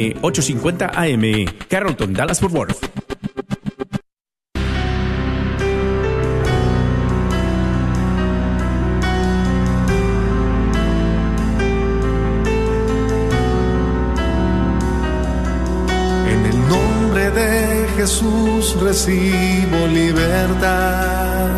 [0.00, 2.90] 850 AM, Carrollton, Dallas Fort Worth.
[16.28, 21.50] En el nombre de Jesús recibo libertad.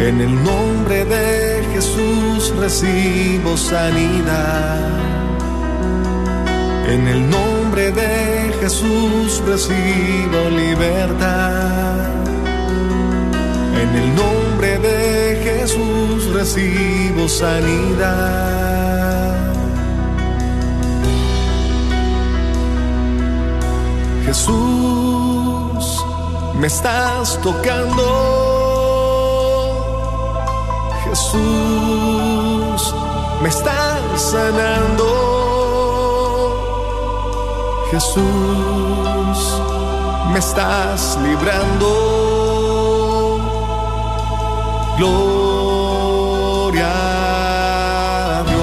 [0.00, 5.17] En el nombre de Jesús recibo sanidad.
[6.88, 12.14] En el nombre de Jesús recibo libertad.
[13.82, 18.48] En el nombre de Jesús recibo sanidad.
[24.24, 26.04] Jesús,
[26.58, 28.04] me estás tocando.
[31.04, 32.94] Jesús,
[33.42, 35.27] me estás sanando.
[37.90, 38.22] Jesús,
[40.30, 41.86] me estás librando.
[44.98, 46.90] Gloria
[48.40, 48.62] a Dios.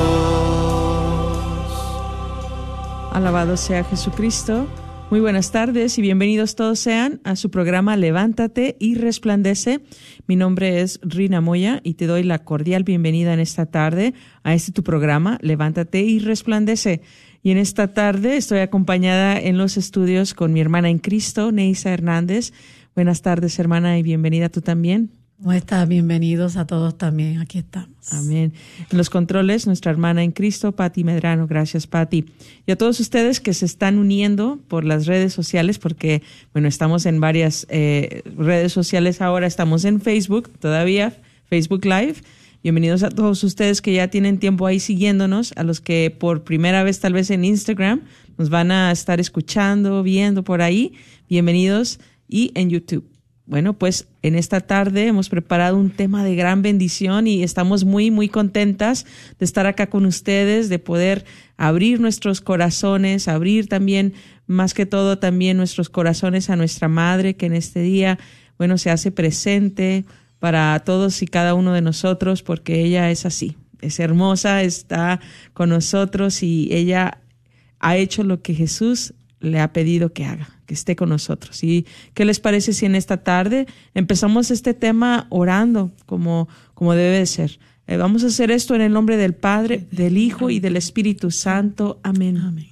[3.13, 4.67] Alabado sea Jesucristo.
[5.09, 9.81] Muy buenas tardes y bienvenidos todos sean a su programa Levántate y Resplandece.
[10.27, 14.53] Mi nombre es Rina Moya y te doy la cordial bienvenida en esta tarde a
[14.53, 17.01] este tu programa Levántate y Resplandece.
[17.45, 21.91] Y en esta tarde estoy acompañada en los estudios con mi hermana en Cristo, Neisa
[21.91, 22.53] Hernández.
[22.95, 25.11] Buenas tardes, hermana, y bienvenida tú también.
[25.37, 25.87] ¿Cómo estás?
[25.87, 27.37] Bienvenidos a todos también.
[27.41, 28.11] Aquí estamos.
[28.11, 28.51] Amén.
[28.89, 31.45] En los controles, nuestra hermana en Cristo, Patti Medrano.
[31.45, 32.25] Gracias, Patti.
[32.65, 37.05] Y a todos ustedes que se están uniendo por las redes sociales, porque, bueno, estamos
[37.05, 39.45] en varias eh, redes sociales ahora.
[39.45, 41.15] Estamos en Facebook todavía,
[41.47, 42.15] Facebook Live.
[42.65, 46.81] Bienvenidos a todos ustedes que ya tienen tiempo ahí siguiéndonos, a los que por primera
[46.81, 48.01] vez tal vez en Instagram
[48.39, 50.93] nos van a estar escuchando, viendo por ahí.
[51.29, 53.07] Bienvenidos y en YouTube.
[53.45, 58.09] Bueno, pues en esta tarde hemos preparado un tema de gran bendición y estamos muy,
[58.09, 59.05] muy contentas
[59.37, 61.23] de estar acá con ustedes, de poder
[61.57, 64.15] abrir nuestros corazones, abrir también,
[64.47, 68.17] más que todo, también nuestros corazones a nuestra Madre, que en este día,
[68.57, 70.03] bueno, se hace presente,
[70.39, 75.19] para todos y cada uno de nosotros, porque ella es así, es hermosa, está
[75.53, 77.19] con nosotros y ella
[77.79, 81.63] ha hecho lo que Jesús le ha pedido que haga, que esté con nosotros.
[81.63, 87.19] ¿Y qué les parece si en esta tarde empezamos este tema orando como, como debe
[87.19, 87.59] de ser?
[87.87, 91.29] Eh, vamos a hacer esto en el nombre del Padre, del Hijo y del Espíritu
[91.29, 91.99] Santo.
[92.03, 92.37] Amén.
[92.37, 92.71] Amén.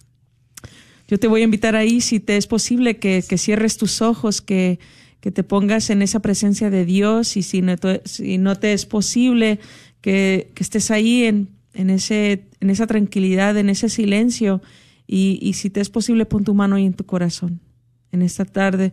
[1.07, 4.41] Yo te voy a invitar ahí, si te es posible, que, que cierres tus ojos,
[4.41, 4.79] que
[5.23, 8.85] que te pongas en esa presencia de Dios y si no, si no te es
[8.85, 9.57] posible,
[10.01, 14.61] que, que estés ahí en, en, ese, en esa tranquilidad, en ese silencio
[15.07, 17.61] y, y si te es posible, pon tu mano ahí en tu corazón.
[18.11, 18.91] En esta tarde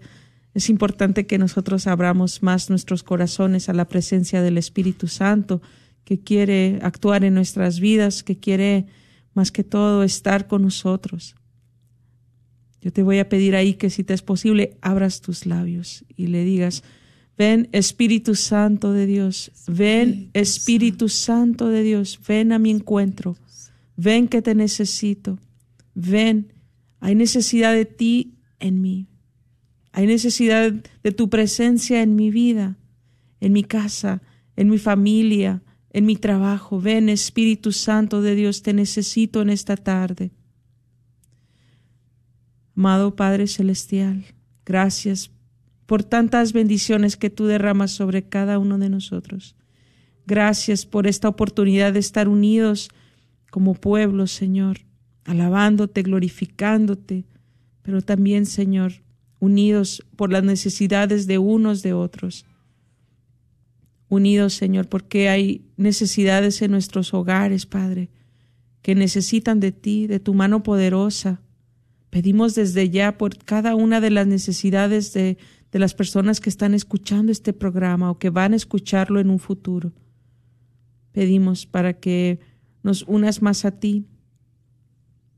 [0.55, 5.61] es importante que nosotros abramos más nuestros corazones a la presencia del Espíritu Santo
[6.05, 8.87] que quiere actuar en nuestras vidas, que quiere
[9.35, 11.35] más que todo estar con nosotros.
[12.81, 16.29] Yo te voy a pedir ahí que si te es posible, abras tus labios y
[16.29, 16.83] le digas,
[17.37, 21.69] ven Espíritu Santo de Dios, ven Espíritu Santo.
[21.69, 23.37] De Dios, ven a mi encuentro,
[23.97, 25.39] ven que te necesito,
[25.95, 26.53] ven,
[27.01, 29.07] hay necesidad de ti en mí,
[29.93, 32.79] hay necesidad de tu presencia en mi vida,
[33.41, 34.23] en mi casa,
[34.57, 35.63] en mi familia,
[35.93, 36.81] en mi trabajo.
[36.81, 40.31] Ven Espíritu Santo de Dios, te necesito en esta tarde.
[42.77, 44.25] Amado Padre Celestial,
[44.65, 45.31] gracias
[45.87, 49.57] por tantas bendiciones que tú derramas sobre cada uno de nosotros.
[50.27, 52.89] Gracias por esta oportunidad de estar unidos
[53.51, 54.79] como pueblo, Señor,
[55.25, 57.25] alabándote, glorificándote,
[57.83, 59.03] pero también, Señor,
[59.41, 62.47] unidos por las necesidades de unos de otros.
[64.09, 68.11] Unidos, Señor, porque hay necesidades en nuestros hogares, Padre,
[68.83, 71.41] que necesitan de ti, de tu mano poderosa,
[72.11, 75.39] Pedimos desde ya por cada una de las necesidades de,
[75.71, 79.39] de las personas que están escuchando este programa o que van a escucharlo en un
[79.39, 79.93] futuro.
[81.13, 82.41] Pedimos para que
[82.83, 84.07] nos unas más a ti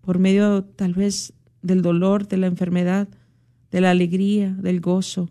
[0.01, 1.33] por medio tal vez
[1.63, 3.09] del dolor, de la enfermedad,
[3.71, 5.31] de la alegría, del gozo,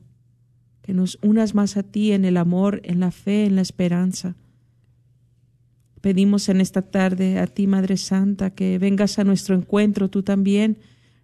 [0.81, 4.35] que nos unas más a ti en el amor, en la fe, en la esperanza.
[5.99, 10.77] Pedimos en esta tarde a ti, Madre Santa, que vengas a nuestro encuentro tú también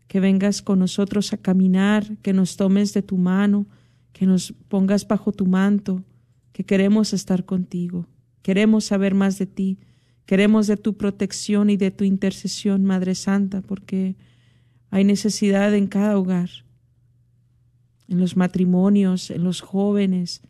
[0.07, 3.67] que vengas con nosotros a caminar, que nos tomes de tu mano,
[4.13, 6.03] que nos pongas bajo tu manto,
[6.53, 8.07] que queremos estar contigo,
[8.41, 9.79] queremos saber más de ti,
[10.25, 14.15] queremos de tu protección y de tu intercesión, Madre Santa, porque
[14.89, 16.49] Hay necesidad en cada hogar,
[18.07, 20.41] en los matrimonios, en los jóvenes,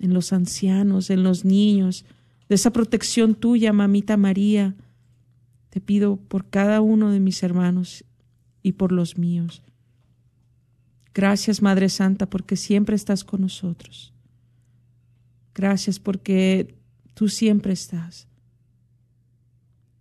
[0.00, 2.04] en los ancianos, en los niños,
[2.48, 4.74] de esa protección tuya, mamita María.
[5.70, 8.04] Te pido por cada uno de mis hermanos
[8.62, 9.62] y por los míos.
[11.14, 14.12] Gracias, Madre Santa, porque siempre estás con nosotros.
[15.54, 16.74] Gracias porque
[17.14, 18.28] tú siempre estás.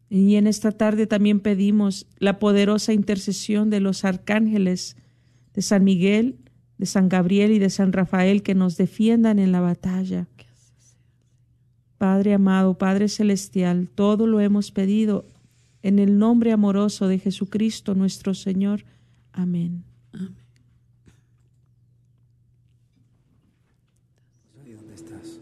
[0.10, 4.98] Y en esta tarde también pedimos la poderosa intercesión de los arcángeles
[5.54, 6.38] de San Miguel,
[6.78, 10.28] de San Gabriel y de San Rafael que nos defiendan en la batalla.
[11.98, 15.26] Padre amado, Padre celestial, todo lo hemos pedido
[15.84, 18.84] en el nombre amoroso de Jesucristo nuestro Señor.
[19.34, 19.84] Amén.
[20.14, 20.36] Amén.
[24.76, 25.40] ¿Dónde estás?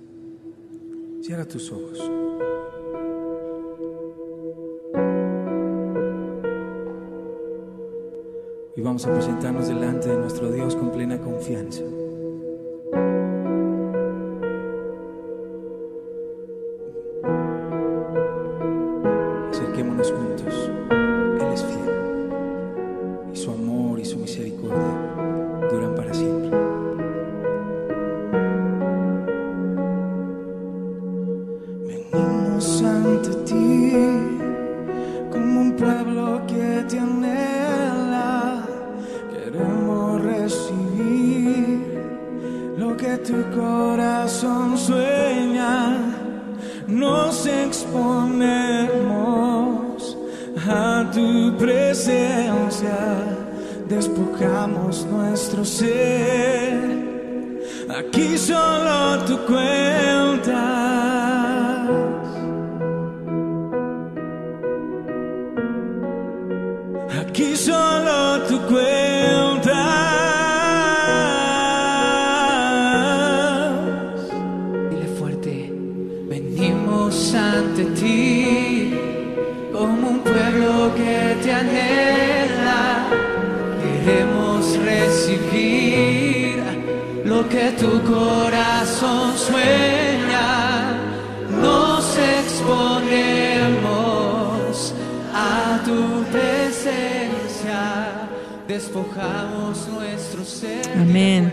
[1.21, 1.99] Cierra tus ojos.
[8.75, 11.83] Y vamos a presentarnos delante de nuestro Dios con plena confianza.
[98.69, 100.87] Despojamos nuestro ser.
[100.95, 101.51] Amén.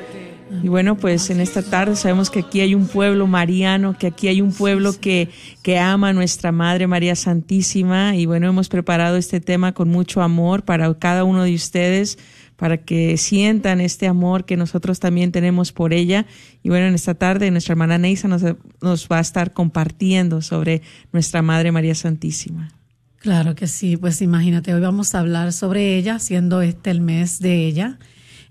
[0.62, 4.28] Y bueno, pues en esta tarde sabemos que aquí hay un pueblo mariano, que aquí
[4.28, 5.30] hay un pueblo que,
[5.62, 8.14] que ama a nuestra Madre María Santísima.
[8.14, 12.18] Y bueno, hemos preparado este tema con mucho amor para cada uno de ustedes,
[12.56, 16.26] para que sientan este amor que nosotros también tenemos por ella.
[16.62, 18.42] Y bueno, en esta tarde nuestra hermana Neisa nos,
[18.82, 22.68] nos va a estar compartiendo sobre nuestra Madre María Santísima.
[23.26, 27.40] Claro que sí, pues imagínate, hoy vamos a hablar sobre ella, siendo este el mes
[27.40, 27.98] de ella,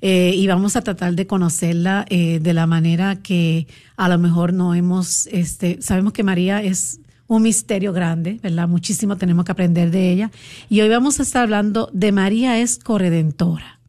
[0.02, 4.52] eh, y vamos a tratar de conocerla eh, de la manera que a lo mejor
[4.52, 8.68] no hemos, este, sabemos que María es un misterio grande, ¿verdad?
[8.68, 10.30] Muchísimo tenemos que aprender de ella,
[10.70, 13.80] y hoy vamos a estar hablando de María es corredentora.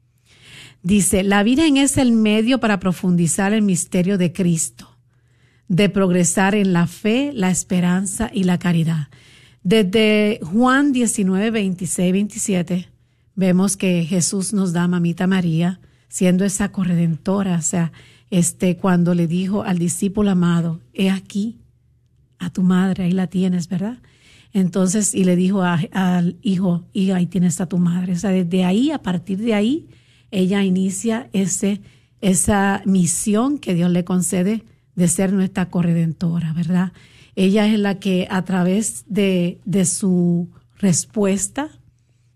[0.84, 4.96] Dice, la Virgen es el medio para profundizar el misterio de Cristo,
[5.66, 9.08] de progresar en la fe, la esperanza y la caridad.
[9.66, 12.88] Desde Juan 19, 26, 27,
[13.34, 17.90] vemos que Jesús nos da a mamita María, siendo esa corredentora, o sea,
[18.30, 21.58] este, cuando le dijo al discípulo amado, he aquí
[22.38, 23.98] a tu madre, ahí la tienes, ¿verdad?
[24.52, 28.12] Entonces, y le dijo al hijo, y ahí tienes a tu madre.
[28.12, 29.88] O sea, desde ahí, a partir de ahí,
[30.30, 31.80] ella inicia ese,
[32.20, 34.62] esa misión que Dios le concede
[34.94, 36.92] de ser nuestra corredentora, ¿verdad?
[37.36, 41.70] Ella es la que a través de, de su respuesta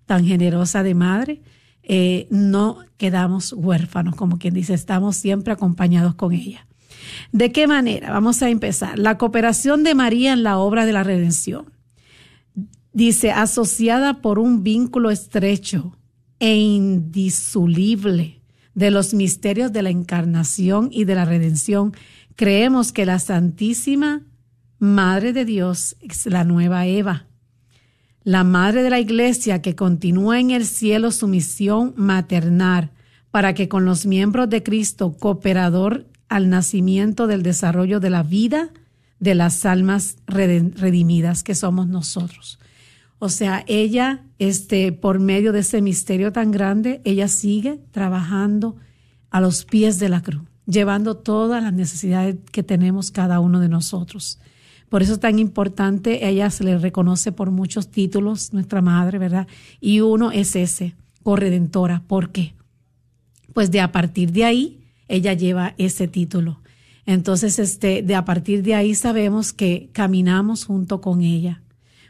[0.07, 1.41] tan generosa de madre,
[1.83, 6.67] eh, no quedamos huérfanos, como quien dice, estamos siempre acompañados con ella.
[7.33, 8.11] ¿De qué manera?
[8.11, 8.99] Vamos a empezar.
[8.99, 11.73] La cooperación de María en la obra de la redención.
[12.93, 15.97] Dice, asociada por un vínculo estrecho
[16.41, 18.43] e indisoluble
[18.75, 21.93] de los misterios de la encarnación y de la redención,
[22.35, 24.23] creemos que la Santísima
[24.81, 27.27] Madre de Dios es la nueva Eva,
[28.25, 32.91] la Madre de la Iglesia que continúa en el cielo su misión maternal
[33.31, 38.71] para que con los miembros de Cristo, cooperador al nacimiento del desarrollo de la vida
[39.19, 42.59] de las almas redimidas que somos nosotros.
[43.19, 48.77] O sea, ella, este, por medio de ese misterio tan grande, ella sigue trabajando
[49.29, 53.69] a los pies de la cruz, llevando todas las necesidades que tenemos cada uno de
[53.69, 54.41] nosotros.
[54.91, 59.47] Por eso es tan importante, ella se le reconoce por muchos títulos, nuestra madre, ¿verdad?
[59.81, 62.03] Y uno es ese, corredentora.
[62.07, 62.55] ¿Por qué?
[63.55, 66.61] Pues de a partir de ahí, ella lleva ese título.
[67.07, 71.63] Entonces, este, de a partir de ahí sabemos que caminamos junto con ella.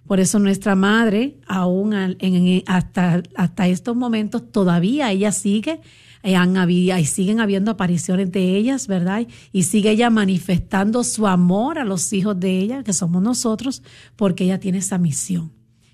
[0.07, 5.81] Por eso nuestra madre, aún en, hasta, hasta estos momentos, todavía ella sigue,
[6.23, 9.27] eh, han y siguen habiendo apariciones de ellas, ¿verdad?
[9.53, 13.83] Y sigue ella manifestando su amor a los hijos de ella, que somos nosotros,
[14.17, 15.53] porque ella tiene esa misión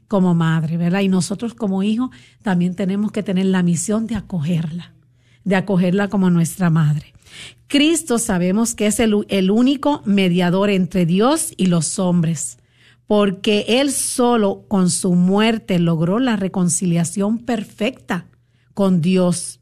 [0.09, 1.01] como madre, ¿verdad?
[1.01, 2.11] Y nosotros como hijos
[2.43, 4.95] también tenemos que tener la misión de acogerla,
[5.45, 7.13] de acogerla como nuestra madre.
[7.67, 12.59] Cristo sabemos que es el único mediador entre Dios y los hombres,
[13.07, 18.27] porque Él solo con su muerte logró la reconciliación perfecta
[18.75, 19.61] con Dios.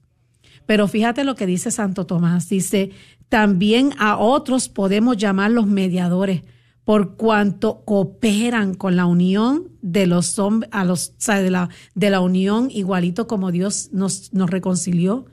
[0.66, 2.90] Pero fíjate lo que dice Santo Tomás, dice,
[3.28, 6.42] también a otros podemos llamar los mediadores,
[6.85, 12.21] por cuanto cooperan con la unión de los hombres, a los, de, la, de la
[12.21, 15.25] unión igualito como Dios nos, nos reconcilió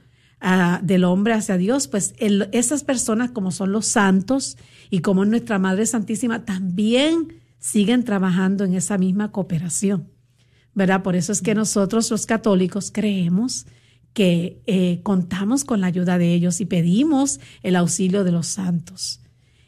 [0.41, 4.57] uh, del hombre hacia Dios, pues esas personas como son los santos
[4.89, 10.09] y como nuestra Madre Santísima también siguen trabajando en esa misma cooperación,
[10.73, 11.03] ¿verdad?
[11.03, 13.67] Por eso es que nosotros los católicos creemos
[14.13, 19.21] que eh, contamos con la ayuda de ellos y pedimos el auxilio de los santos.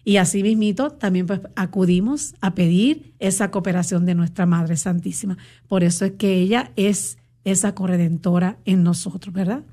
[0.05, 5.37] Y así mismito también pues, acudimos a pedir esa cooperación de nuestra Madre Santísima.
[5.67, 9.63] Por eso es que ella es esa corredentora en nosotros, ¿verdad?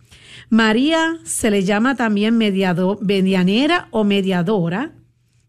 [0.48, 4.92] María se le llama también medianera o mediadora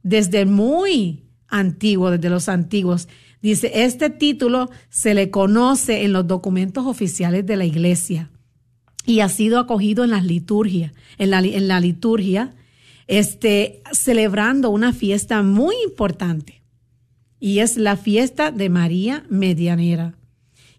[0.01, 3.07] desde muy antiguo, desde los antiguos.
[3.41, 8.30] Dice, este título se le conoce en los documentos oficiales de la iglesia
[9.05, 12.53] y ha sido acogido en las liturgias, en la, en la liturgia
[13.08, 16.62] este, celebrando una fiesta muy importante
[17.39, 20.13] y es la fiesta de María Medianera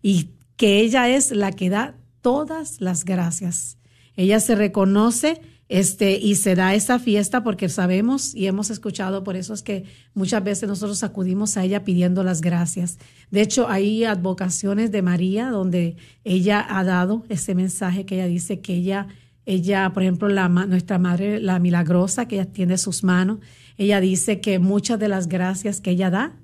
[0.00, 3.76] y que ella es la que da todas las gracias.
[4.16, 9.36] Ella se reconoce este, y se da esa fiesta porque sabemos y hemos escuchado, por
[9.36, 12.98] eso es que muchas veces nosotros acudimos a ella pidiendo las gracias.
[13.30, 18.60] De hecho, hay advocaciones de María donde ella ha dado ese mensaje que ella dice
[18.60, 19.08] que ella
[19.46, 23.38] ella, por ejemplo, la, nuestra madre, la milagrosa, que ella tiene sus manos,
[23.78, 26.36] ella dice que muchas de las gracias que ella da,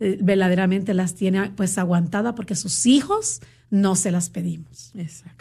[0.00, 4.92] eh, verdaderamente las tiene pues aguantada porque sus hijos no se las pedimos.
[4.94, 5.31] Exacto.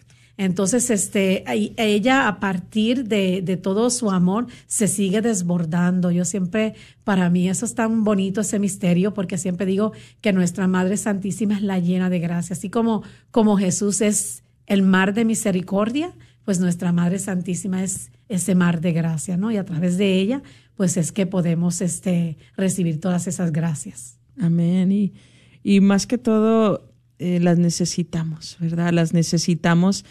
[0.43, 1.43] Entonces, este,
[1.77, 6.09] ella a partir de, de, todo su amor se sigue desbordando.
[6.09, 10.67] Yo siempre, para mí eso es tan bonito ese misterio, porque siempre digo que nuestra
[10.67, 12.55] Madre Santísima es la llena de gracia.
[12.55, 16.11] Así como, como Jesús es el mar de misericordia,
[16.43, 19.51] pues nuestra Madre Santísima es ese mar de gracia, ¿no?
[19.51, 20.41] Y a través de ella,
[20.75, 24.17] pues es que podemos este, recibir todas esas gracias.
[24.39, 24.91] Amén.
[24.91, 25.13] Y,
[25.61, 26.91] y más que todo,
[27.23, 28.91] eh, las necesitamos, ¿verdad?
[28.93, 30.05] Las necesitamos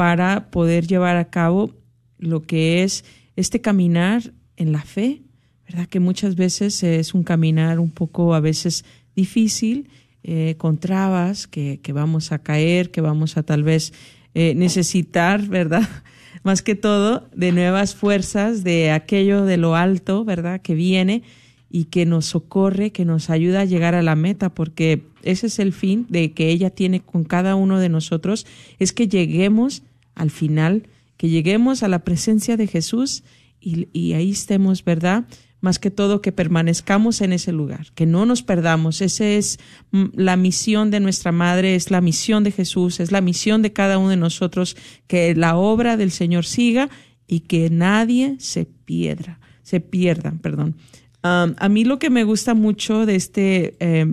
[0.00, 1.74] para poder llevar a cabo
[2.16, 3.04] lo que es
[3.36, 5.20] este caminar en la fe,
[5.68, 5.88] ¿verdad?
[5.88, 9.90] Que muchas veces es un caminar un poco a veces difícil,
[10.22, 13.92] eh, con trabas, que, vamos a caer, que vamos a tal vez
[14.32, 15.86] eh, necesitar, ¿verdad?
[16.44, 20.62] Más que todo, de nuevas fuerzas, de aquello de lo alto, ¿verdad?
[20.62, 21.24] Que viene
[21.68, 25.58] y que nos socorre, que nos ayuda a llegar a la meta, porque ese es
[25.58, 28.46] el fin de que ella tiene con cada uno de nosotros,
[28.78, 29.82] es que lleguemos
[30.14, 33.22] al final, que lleguemos a la presencia de Jesús
[33.60, 35.26] y, ahí estemos, ¿verdad?
[35.60, 39.02] más que todo que permanezcamos en ese lugar, que no nos perdamos.
[39.02, 39.58] Esa es
[39.90, 43.72] mm, la misión de nuestra Madre, es la misión de Jesús, es la misión de
[43.72, 44.76] cada uno de nosotros,
[45.06, 46.88] que la obra del Señor siga
[47.26, 50.76] y que nadie se pierda, se pierdan, perdón.
[51.22, 54.06] a mí lo que me gusta mucho de este eh,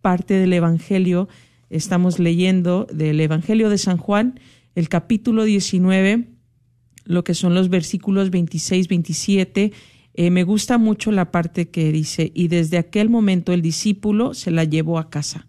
[0.00, 1.28] parte del Evangelio,
[1.68, 4.40] estamos leyendo del Evangelio de San Juan,
[4.76, 6.28] el capítulo 19,
[7.04, 9.72] lo que son los versículos 26, 27
[10.18, 14.50] eh, me gusta mucho la parte que dice, y desde aquel momento el discípulo se
[14.50, 15.46] la llevó a casa.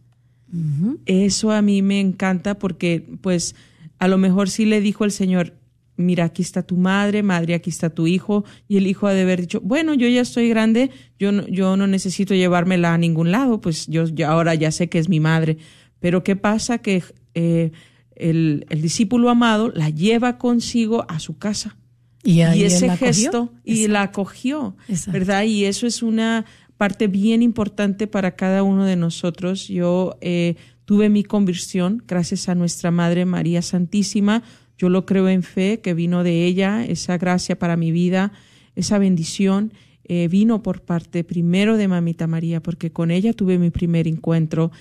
[1.05, 3.55] Eso a mí me encanta porque pues
[3.99, 5.53] a lo mejor sí le dijo el Señor,
[5.95, 9.21] mira, aquí está tu madre, madre, aquí está tu hijo, y el hijo ha de
[9.21, 13.31] haber dicho, bueno, yo ya estoy grande, yo no, yo no necesito llevármela a ningún
[13.31, 15.57] lado, pues yo, ahora ya sé que es mi madre.
[15.99, 16.77] Pero ¿qué pasa?
[16.79, 17.03] Que
[17.35, 17.71] eh,
[18.17, 21.77] el, el discípulo amado la lleva consigo a su casa
[22.27, 24.75] y, ese gesto, y la acogió,
[25.07, 25.43] ¿verdad?
[25.43, 26.45] Y eso es una
[26.75, 29.67] parte bien importante para cada uno de nosotros.
[29.67, 34.43] Yo eh, tuve mi conversión gracias a nuestra Madre María Santísima.
[34.77, 38.33] Yo lo creo en fe, que vino de ella esa gracia para mi vida,
[38.75, 39.71] esa bendición.
[40.03, 44.71] Eh, vino por parte primero de Mamita María, porque con ella tuve mi primer encuentro.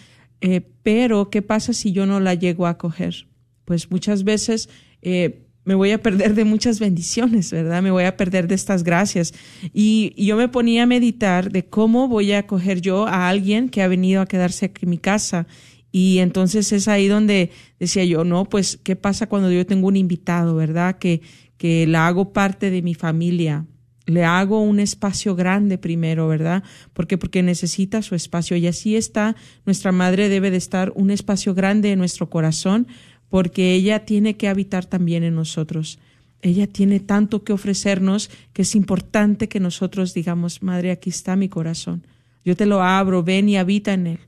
[0.41, 3.27] Eh, pero, ¿qué pasa si yo no la llego a acoger?
[3.67, 4.71] pues muchas veces
[5.03, 7.83] eh, me voy a perder de muchas bendiciones, ¿verdad?
[7.83, 9.35] Me voy a perder de estas gracias.
[9.75, 13.69] Y, y, yo me ponía a meditar de cómo voy a acoger yo a alguien
[13.69, 15.47] que ha venido a quedarse aquí en mi casa.
[15.91, 17.51] Y entonces es ahí donde
[17.81, 20.99] decía yo, no, pues, ¿qué pasa cuando yo tengo un invitado, verdad?
[20.99, 21.21] Que,
[21.59, 23.67] que la hago parte de mi familia.
[24.07, 26.63] Le hago un espacio grande primero, ¿verdad?
[26.93, 31.55] Porque porque necesita su espacio y así está nuestra madre debe de estar un espacio
[31.55, 32.87] grande en nuestro corazón
[33.29, 35.99] porque ella tiene que habitar también en nosotros.
[36.41, 41.49] Ella tiene tanto que ofrecernos que es importante que nosotros digamos, Madre, aquí está mi
[41.49, 42.07] corazón.
[42.45, 44.19] Yo te lo abro, ven y habita en él.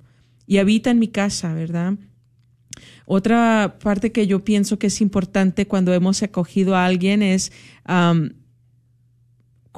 [0.45, 1.95] Y habita en mi casa, ¿verdad?
[3.07, 7.53] Otra parte que yo pienso que es importante cuando hemos acogido a alguien es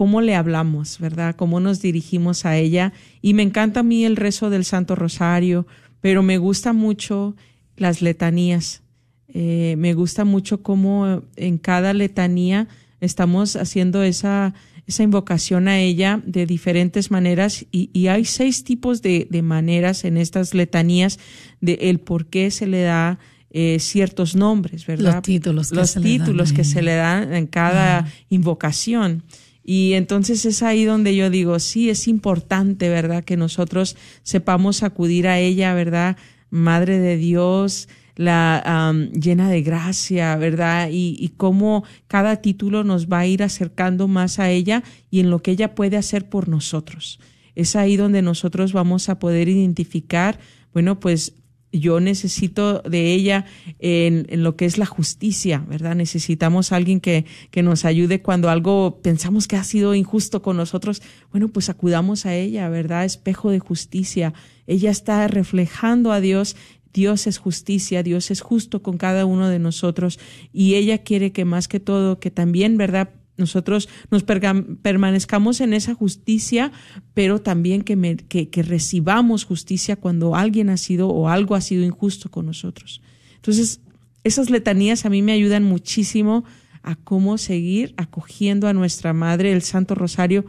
[0.00, 1.36] cómo le hablamos, ¿verdad?
[1.36, 2.94] Cómo nos dirigimos a ella.
[3.20, 5.66] Y me encanta a mí el rezo del Santo Rosario,
[6.00, 7.36] pero me gusta mucho
[7.76, 8.80] las letanías.
[9.28, 12.66] Eh, me gusta mucho cómo en cada letanía
[13.02, 14.54] estamos haciendo esa,
[14.86, 20.06] esa invocación a ella de diferentes maneras y, y hay seis tipos de, de, maneras
[20.06, 21.18] en estas letanías
[21.60, 23.18] de el por qué se le da
[23.50, 25.16] eh, ciertos nombres, ¿verdad?
[25.16, 28.08] Los títulos que, Los se, títulos le que se le dan en cada ah.
[28.30, 29.24] invocación.
[29.72, 33.22] Y entonces es ahí donde yo digo, sí, es importante, ¿verdad?
[33.22, 36.16] Que nosotros sepamos acudir a ella, ¿verdad?
[36.50, 40.88] Madre de Dios, la llena de gracia, ¿verdad?
[40.90, 45.30] Y, y cómo cada título nos va a ir acercando más a ella y en
[45.30, 47.20] lo que ella puede hacer por nosotros.
[47.54, 50.40] Es ahí donde nosotros vamos a poder identificar,
[50.72, 51.34] bueno, pues
[51.72, 53.46] yo necesito de ella
[53.78, 55.94] en, en, lo que es la justicia, ¿verdad?
[55.94, 60.56] Necesitamos a alguien que, que nos ayude cuando algo pensamos que ha sido injusto con
[60.56, 61.02] nosotros.
[61.30, 63.04] Bueno, pues acudamos a ella, ¿verdad?
[63.04, 64.34] Espejo de justicia.
[64.66, 66.56] Ella está reflejando a Dios
[66.92, 70.18] Dios es justicia, Dios es justo con cada uno de nosotros
[70.52, 73.10] y ella quiere que más que todo, que también, ¿verdad?
[73.40, 76.70] Nosotros nos permanezcamos en esa justicia,
[77.14, 81.60] pero también que, me, que, que recibamos justicia cuando alguien ha sido o algo ha
[81.60, 83.02] sido injusto con nosotros.
[83.34, 83.80] Entonces,
[84.22, 86.44] esas letanías a mí me ayudan muchísimo
[86.82, 90.44] a cómo seguir acogiendo a nuestra Madre, el Santo Rosario,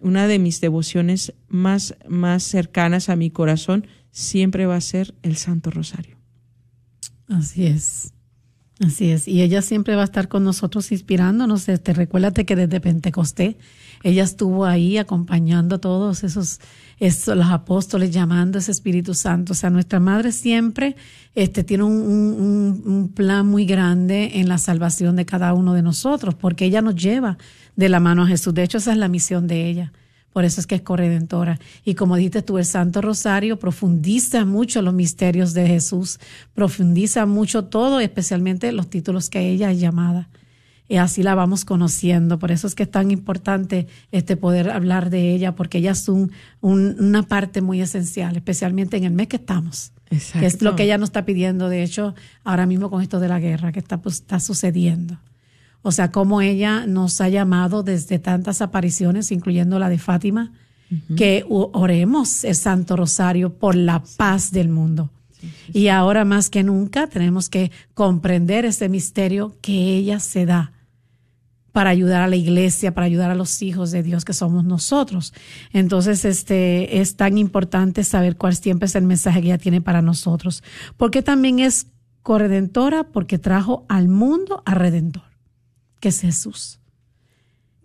[0.00, 5.36] una de mis devociones más, más cercanas a mi corazón siempre va a ser el
[5.36, 6.16] Santo Rosario.
[7.28, 8.13] Así es.
[8.80, 9.28] Así es.
[9.28, 11.64] Y ella siempre va a estar con nosotros inspirándonos.
[11.64, 13.54] Te recuérdate que desde Pentecostés
[14.02, 16.60] ella estuvo ahí acompañando a todos esos,
[16.98, 19.52] esos, los apóstoles, llamando a ese Espíritu Santo.
[19.52, 20.96] O sea, nuestra madre siempre
[21.36, 26.34] este, tiene un, un plan muy grande en la salvación de cada uno de nosotros,
[26.34, 27.38] porque ella nos lleva
[27.76, 28.52] de la mano a Jesús.
[28.54, 29.92] De hecho, esa es la misión de ella
[30.34, 31.60] por eso es que es corredentora.
[31.84, 36.18] Y como dijiste tú, el Santo Rosario profundiza mucho los misterios de Jesús,
[36.54, 40.28] profundiza mucho todo, especialmente los títulos que ella es llamada.
[40.88, 42.40] Y así la vamos conociendo.
[42.40, 46.08] Por eso es que es tan importante este poder hablar de ella, porque ella es
[46.08, 49.92] un, un, una parte muy esencial, especialmente en el mes que estamos.
[50.10, 50.40] Exacto.
[50.40, 53.28] Que es lo que ella nos está pidiendo, de hecho, ahora mismo con esto de
[53.28, 55.16] la guerra que está, pues, está sucediendo.
[55.86, 60.50] O sea, cómo ella nos ha llamado desde tantas apariciones, incluyendo la de Fátima,
[60.90, 61.14] uh -huh.
[61.14, 65.10] que oremos el Santo Rosario por la paz del mundo.
[65.38, 70.46] Sí, sí, y ahora más que nunca tenemos que comprender ese misterio que ella se
[70.46, 70.72] da
[71.70, 75.34] para ayudar a la iglesia, para ayudar a los hijos de Dios que somos nosotros.
[75.70, 80.00] Entonces, este es tan importante saber cuál siempre es el mensaje que ella tiene para
[80.00, 80.62] nosotros,
[80.96, 81.88] porque también es
[82.22, 85.33] corredentora porque trajo al mundo a redentor
[86.04, 86.80] que es Jesús.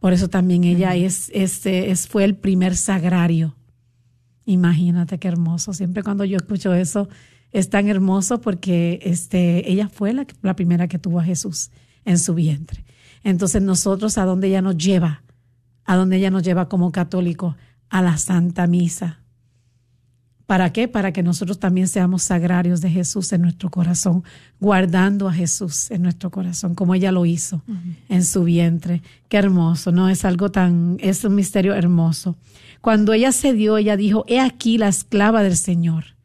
[0.02, 3.56] Por eso también ella es, este, es, fue el primer sagrario.
[4.44, 5.72] Imagínate qué hermoso.
[5.72, 7.08] Siempre cuando yo escucho eso,
[7.54, 11.72] es tan hermoso porque este, ella fue la, la primera que tuvo a Jesús
[12.04, 12.84] en su vientre.
[13.24, 15.24] Entonces nosotros, ¿a dónde ella nos lleva?
[15.86, 17.56] ¿A dónde ella nos lleva como católico?
[17.90, 19.19] A la Santa Misa.
[20.50, 20.88] ¿Para qué?
[20.88, 24.24] Para que nosotros también seamos sagrarios de Jesús en nuestro corazón,
[24.60, 27.96] guardando a Jesús en nuestro corazón, como ella lo hizo uh -huh.
[28.10, 29.04] en su vientre.
[29.28, 30.10] Qué hermoso, ¿no?
[30.10, 32.36] Es algo tan, es un misterio hermoso.
[32.82, 36.16] Cuando ella se dio, ella dijo, he aquí la esclava del Señor.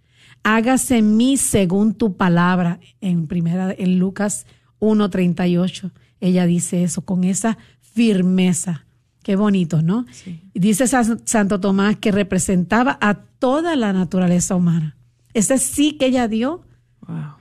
[0.42, 2.80] Hágase en mí según tu palabra.
[3.02, 4.46] En primera, en Lucas
[4.80, 5.90] 1.38,
[6.22, 8.86] ella dice eso con esa firmeza.
[9.24, 10.04] Qué bonito, ¿no?
[10.12, 10.38] Sí.
[10.52, 14.98] Dice Santo Tomás que representaba a toda la naturaleza humana.
[15.32, 16.62] Ese sí que ella dio,
[17.08, 17.32] wow.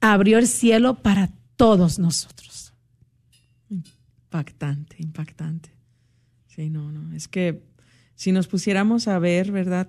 [0.00, 2.74] abrió el cielo para todos nosotros.
[3.68, 5.70] Impactante, impactante.
[6.48, 7.14] Sí, no, no.
[7.14, 7.62] Es que
[8.16, 9.88] si nos pusiéramos a ver, ¿verdad?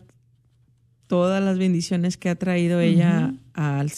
[1.07, 3.79] Todas las bendiciones que ha traído ella uh -huh.
[3.79, 3.91] al,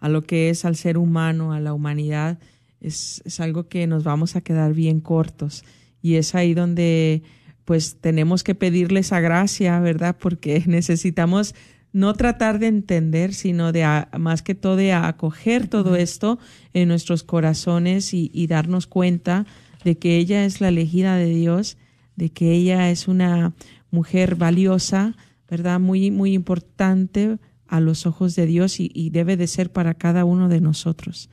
[0.00, 2.38] a lo que es al ser humano, a la humanidad,
[2.80, 5.64] es, es algo que nos vamos a quedar bien cortos.
[6.06, 7.24] Y es ahí donde
[7.64, 10.16] pues tenemos que pedirle esa gracia, ¿verdad?
[10.16, 11.52] Porque necesitamos
[11.92, 13.84] no tratar de entender, sino de
[14.16, 16.38] más que todo de acoger todo esto
[16.74, 19.46] en nuestros corazones y, y, darnos cuenta
[19.82, 21.76] de que ella es la elegida de Dios,
[22.14, 23.52] de que ella es una
[23.90, 25.16] mujer valiosa,
[25.50, 25.80] ¿verdad?
[25.80, 30.24] Muy, muy importante a los ojos de Dios y, y debe de ser para cada
[30.24, 31.30] uno de nosotros.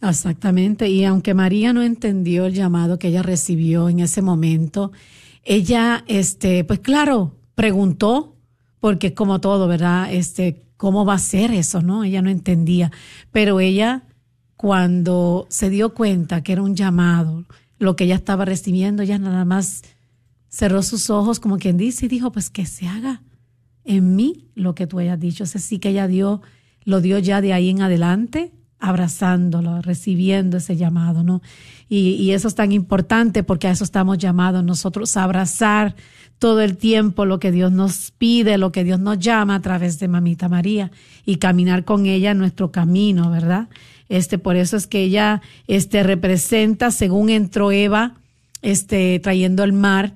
[0.00, 4.92] Exactamente, y aunque María no entendió el llamado que ella recibió en ese momento,
[5.44, 8.36] ella, este, pues claro, preguntó,
[8.80, 10.12] porque como todo, ¿verdad?
[10.12, 12.04] Este, ¿cómo va a ser eso, no?
[12.04, 12.92] Ella no entendía,
[13.32, 14.04] pero ella
[14.56, 17.44] cuando se dio cuenta que era un llamado,
[17.78, 19.82] lo que ella estaba recibiendo, ella nada más
[20.48, 23.22] cerró sus ojos como quien dice y dijo, pues que se haga
[23.84, 25.44] en mí lo que tú hayas dicho.
[25.44, 26.42] Es así que ella dio,
[26.84, 31.42] lo dio ya de ahí en adelante, abrazándolo, recibiendo ese llamado, ¿no?
[31.88, 35.94] Y, eso es tan importante porque a eso estamos llamados nosotros, a abrazar
[36.38, 39.98] todo el tiempo lo que Dios nos pide, lo que Dios nos llama a través
[39.98, 40.90] de Mamita María
[41.24, 43.68] y caminar con ella en nuestro camino, ¿verdad?
[44.08, 48.14] Este, por eso es que ella este, representa, según entró Eva,
[48.62, 50.14] este, trayendo el mar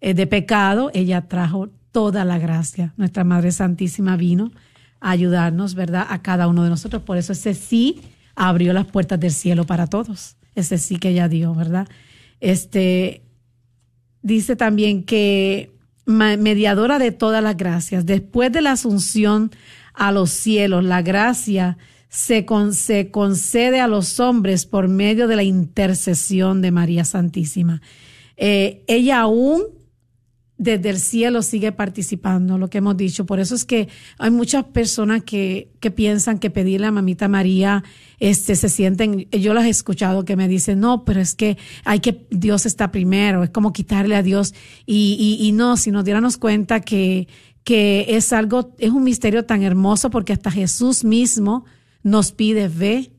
[0.00, 2.94] eh, de pecado, ella trajo toda la gracia.
[2.96, 4.52] Nuestra Madre Santísima vino
[5.10, 6.06] ayudarnos, ¿verdad?
[6.08, 7.02] A cada uno de nosotros.
[7.02, 8.02] Por eso ese sí
[8.34, 10.36] abrió las puertas del cielo para todos.
[10.54, 11.88] Ese sí que ella dio, ¿verdad?
[12.40, 13.22] Este,
[14.22, 15.70] dice también que
[16.06, 19.50] mediadora de todas las gracias, después de la asunción
[19.94, 25.42] a los cielos, la gracia se, se concede a los hombres por medio de la
[25.42, 27.80] intercesión de María Santísima.
[28.36, 29.64] Eh, ella aún
[30.58, 33.26] desde el cielo sigue participando, lo que hemos dicho.
[33.26, 33.88] Por eso es que
[34.18, 37.84] hay muchas personas que, que piensan que pedirle a mamita María,
[38.18, 42.00] este, se sienten, yo las he escuchado que me dicen, no, pero es que hay
[42.00, 44.54] que, Dios está primero, es como quitarle a Dios.
[44.86, 47.28] Y, y, y no, si nos diéramos cuenta que,
[47.64, 51.66] que es algo, es un misterio tan hermoso porque hasta Jesús mismo
[52.02, 53.12] nos pide, ve,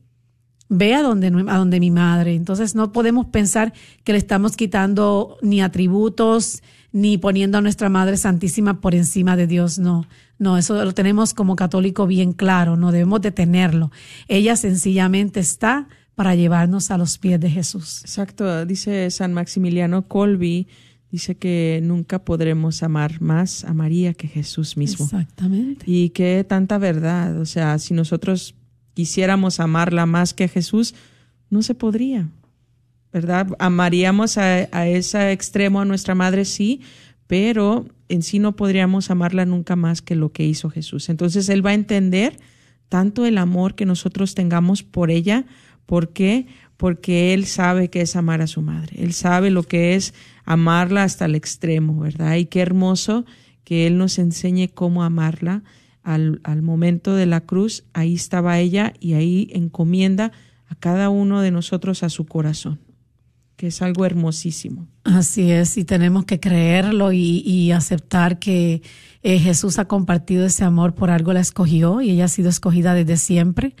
[0.68, 2.34] ve a donde, a donde mi madre.
[2.34, 3.72] Entonces no podemos pensar
[4.02, 9.46] que le estamos quitando ni atributos, ni poniendo a nuestra Madre Santísima por encima de
[9.46, 10.06] Dios, no.
[10.38, 13.90] No, eso lo tenemos como católico bien claro, no debemos de tenerlo.
[14.28, 18.00] Ella sencillamente está para llevarnos a los pies de Jesús.
[18.02, 20.68] Exacto, dice San Maximiliano Colby,
[21.10, 25.04] dice que nunca podremos amar más a María que Jesús mismo.
[25.04, 25.84] Exactamente.
[25.86, 28.54] Y qué tanta verdad, o sea, si nosotros
[28.94, 30.94] quisiéramos amarla más que Jesús,
[31.50, 32.28] no se podría.
[33.12, 33.48] ¿Verdad?
[33.58, 36.82] Amaríamos a, ese extremo a nuestra madre, sí,
[37.26, 41.08] pero en sí no podríamos amarla nunca más que lo que hizo Jesús.
[41.08, 42.38] Entonces Él va a entender
[42.88, 45.44] tanto el amor que nosotros tengamos por ella.
[45.86, 46.46] ¿Por qué?
[46.76, 49.02] Porque Él sabe que es amar a su madre.
[49.02, 52.36] Él sabe lo que es amarla hasta el extremo, ¿verdad?
[52.36, 53.26] Y qué hermoso
[53.64, 55.62] que Él nos enseñe cómo amarla.
[56.02, 60.32] Al, al momento de la cruz, ahí estaba ella y ahí encomienda
[60.66, 62.78] a cada uno de nosotros a su corazón
[63.58, 64.86] que es algo hermosísimo.
[65.02, 68.82] Así es, y tenemos que creerlo y, aceptar que
[69.24, 72.94] eh, Jesús ha compartido ese amor, por algo la escogió y ella ha sido escogida
[72.94, 73.74] desde siempre.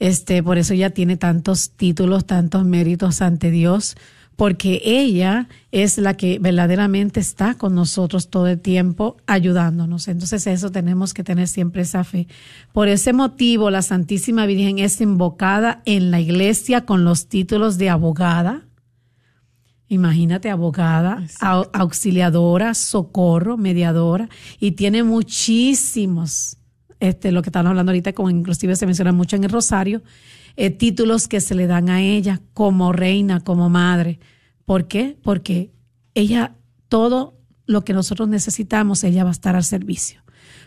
[0.00, 3.96] Este, por eso ella tiene tantos títulos, tantos méritos ante Dios,
[4.34, 10.08] porque ella es la que verdaderamente está con nosotros todo el tiempo ayudándonos.
[10.08, 12.26] Entonces eso tenemos que tener siempre esa fe.
[12.72, 17.90] Por ese motivo la Santísima Virgen es invocada en la iglesia con los títulos de
[17.90, 18.64] abogada,
[19.92, 24.28] Imagínate, abogada, auxiliadora, socorro, mediadora,
[24.60, 26.58] y tiene muchísimos,
[27.00, 30.00] este, lo que estamos hablando ahorita, como inclusive se menciona mucho en el Rosario,
[30.54, 34.20] eh, títulos que se le dan a ella como reina, como madre.
[34.64, 35.18] ¿Por qué?
[35.24, 35.72] Porque
[36.14, 36.54] ella,
[36.88, 37.34] todo
[37.66, 40.22] lo que nosotros necesitamos, ella va a estar al servicio.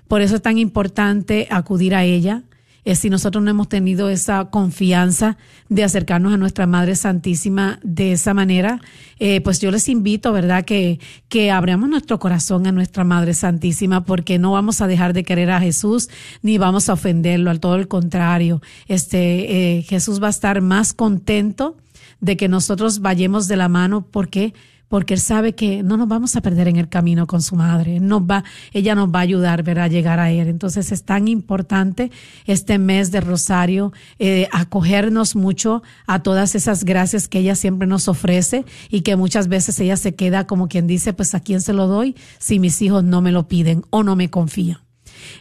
[0.09, 2.43] Por eso es tan importante acudir a ella,
[2.86, 5.38] si nosotros no hemos tenido esa confianza
[5.69, 8.82] de acercarnos a nuestra Madre Santísima de esa manera,
[9.19, 14.04] eh, pues yo les invito, ¿verdad?, que, que abramos nuestro corazón a nuestra Madre Santísima
[14.04, 16.10] porque no vamos a dejar de querer a Jesús
[16.41, 18.62] ni vamos a ofenderlo, al todo el contrario.
[18.88, 21.78] Este, eh, Jesús va a estar más contento
[22.19, 24.54] de que nosotros vayamos de la mano porque
[24.93, 27.99] porque él sabe que no nos vamos a perder en el camino con su madre.
[27.99, 30.47] Nos va, ella nos va a ayudar a llegar a él.
[30.47, 32.12] Entonces es tan importante
[32.45, 38.08] este mes de Rosario eh, acogernos mucho a todas esas gracias que ella siempre nos
[38.08, 41.73] ofrece y que muchas veces ella se queda como quien dice, pues a quién se
[41.73, 44.77] lo doy si mis hijos no me lo piden o no me confían.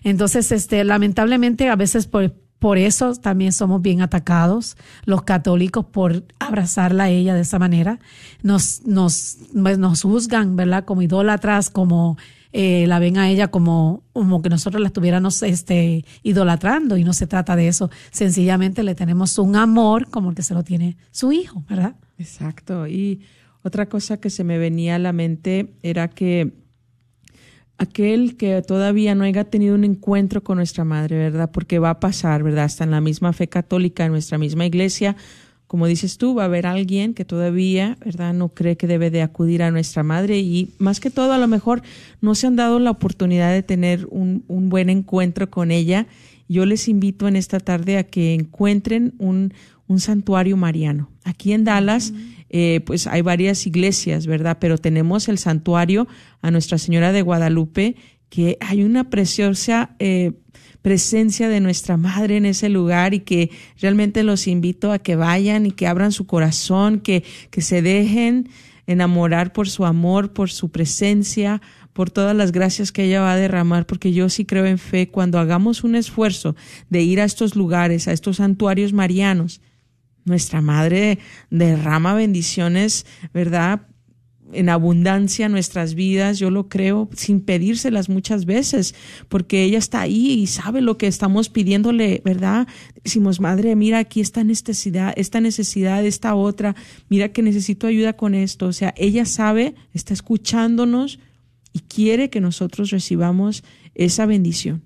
[0.02, 6.22] Entonces, este, lamentablemente a veces por por eso también somos bien atacados los católicos por
[6.38, 7.98] abrazarla a ella de esa manera.
[8.44, 10.84] Nos, nos, pues, nos juzgan, ¿verdad?
[10.84, 12.16] Como idólatras, como
[12.52, 17.14] eh, la ven a ella como, como que nosotros la estuviéramos este, idolatrando y no
[17.14, 17.90] se trata de eso.
[18.12, 21.96] Sencillamente le tenemos un amor como el que se lo tiene su hijo, ¿verdad?
[22.16, 22.86] Exacto.
[22.86, 23.22] Y
[23.64, 26.52] otra cosa que se me venía a la mente era que
[27.78, 31.50] aquel que todavía no haya tenido un encuentro con nuestra madre, ¿verdad?
[31.50, 32.64] Porque va a pasar, ¿verdad?
[32.64, 35.16] Hasta en la misma fe católica, en nuestra misma iglesia,
[35.72, 38.34] como dices tú, va a haber alguien que todavía, ¿verdad?
[38.34, 41.48] No cree que debe de acudir a nuestra madre y más que todo a lo
[41.48, 41.80] mejor
[42.20, 46.08] no se han dado la oportunidad de tener un, buen encuentro con ella.
[46.46, 49.54] Yo les invito en esta tarde a que encuentren un,
[49.86, 51.08] un santuario mariano.
[51.24, 52.12] Aquí en Dallas,
[52.52, 54.58] eh, pues hay varias iglesias, ¿verdad?
[54.60, 56.06] Pero tenemos el santuario
[56.42, 57.96] a Nuestra Señora de Guadalupe,
[58.28, 60.32] que hay una preciosa eh,
[60.82, 65.64] presencia de nuestra Madre en ese lugar y que realmente los invito a que vayan
[65.64, 68.50] y que abran su corazón, que, que se dejen
[68.86, 71.62] enamorar por su amor, por su presencia,
[71.92, 75.08] por todas las gracias que ella va a derramar, porque yo sí creo en fe,
[75.08, 76.54] cuando hagamos un esfuerzo
[76.90, 79.60] de ir a estos lugares, a estos santuarios marianos,
[80.24, 81.18] nuestra Madre
[81.50, 83.86] derrama bendiciones, ¿verdad?
[84.52, 88.94] En abundancia nuestras vidas, yo lo creo, sin pedírselas muchas veces,
[89.28, 92.68] porque ella está ahí y sabe lo que estamos pidiéndole, ¿verdad?
[93.02, 96.76] Decimos, Madre, mira aquí esta necesidad, esta necesidad, esta otra,
[97.08, 98.66] mira que necesito ayuda con esto.
[98.66, 101.18] O sea, ella sabe, está escuchándonos
[101.72, 104.82] y quiere que nosotros recibamos esa bendición.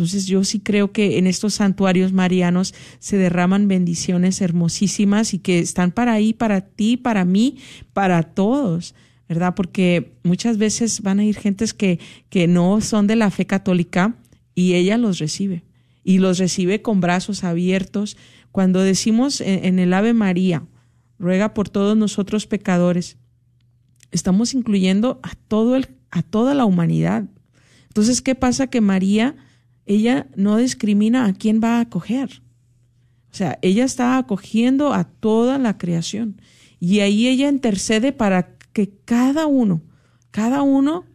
[0.00, 5.58] Entonces yo sí creo que en estos santuarios marianos se derraman bendiciones hermosísimas y que
[5.58, 7.58] están para ahí, para ti, para mí,
[7.92, 8.94] para todos,
[9.28, 9.54] ¿verdad?
[9.54, 14.16] Porque muchas veces van a ir gentes que, que no son de la fe católica
[14.54, 15.64] y ella los recibe
[16.02, 18.16] y los recibe con brazos abiertos.
[18.52, 20.64] Cuando decimos en, en el Ave María,
[21.18, 23.18] ruega por todos nosotros pecadores,
[24.12, 27.24] estamos incluyendo a todo el, a toda la humanidad.
[27.88, 28.68] Entonces, ¿qué pasa?
[28.68, 29.36] Que María
[29.90, 32.42] ella no discrimina a quién va a acoger.
[33.32, 36.40] O sea, ella está acogiendo a toda la creación.
[36.78, 39.82] Y ahí ella intercede para que cada uno,
[40.30, 41.06] cada uno,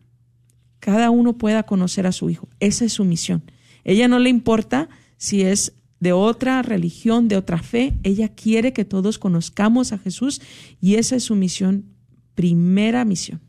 [0.79, 2.49] cada uno pueda conocer a su hijo.
[2.59, 3.49] Esa es su misión.
[3.85, 7.93] Ella no le importa si es de otra religión, de otra fe.
[8.03, 10.41] Ella quiere que todos conozcamos a Jesús
[10.81, 11.85] y esa es su misión,
[12.33, 13.39] primera misión.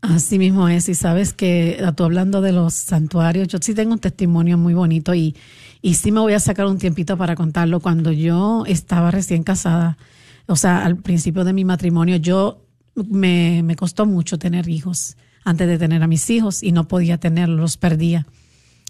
[0.00, 3.98] Así mismo es, y sabes que tú hablando de los santuarios, yo sí tengo un
[3.98, 5.34] testimonio muy bonito y,
[5.82, 7.80] y sí me voy a sacar un tiempito para contarlo.
[7.80, 9.98] Cuando yo estaba recién casada,
[10.46, 15.66] o sea, al principio de mi matrimonio, yo me, me costó mucho tener hijos antes
[15.66, 18.26] de tener a mis hijos y no podía tenerlos, los perdía.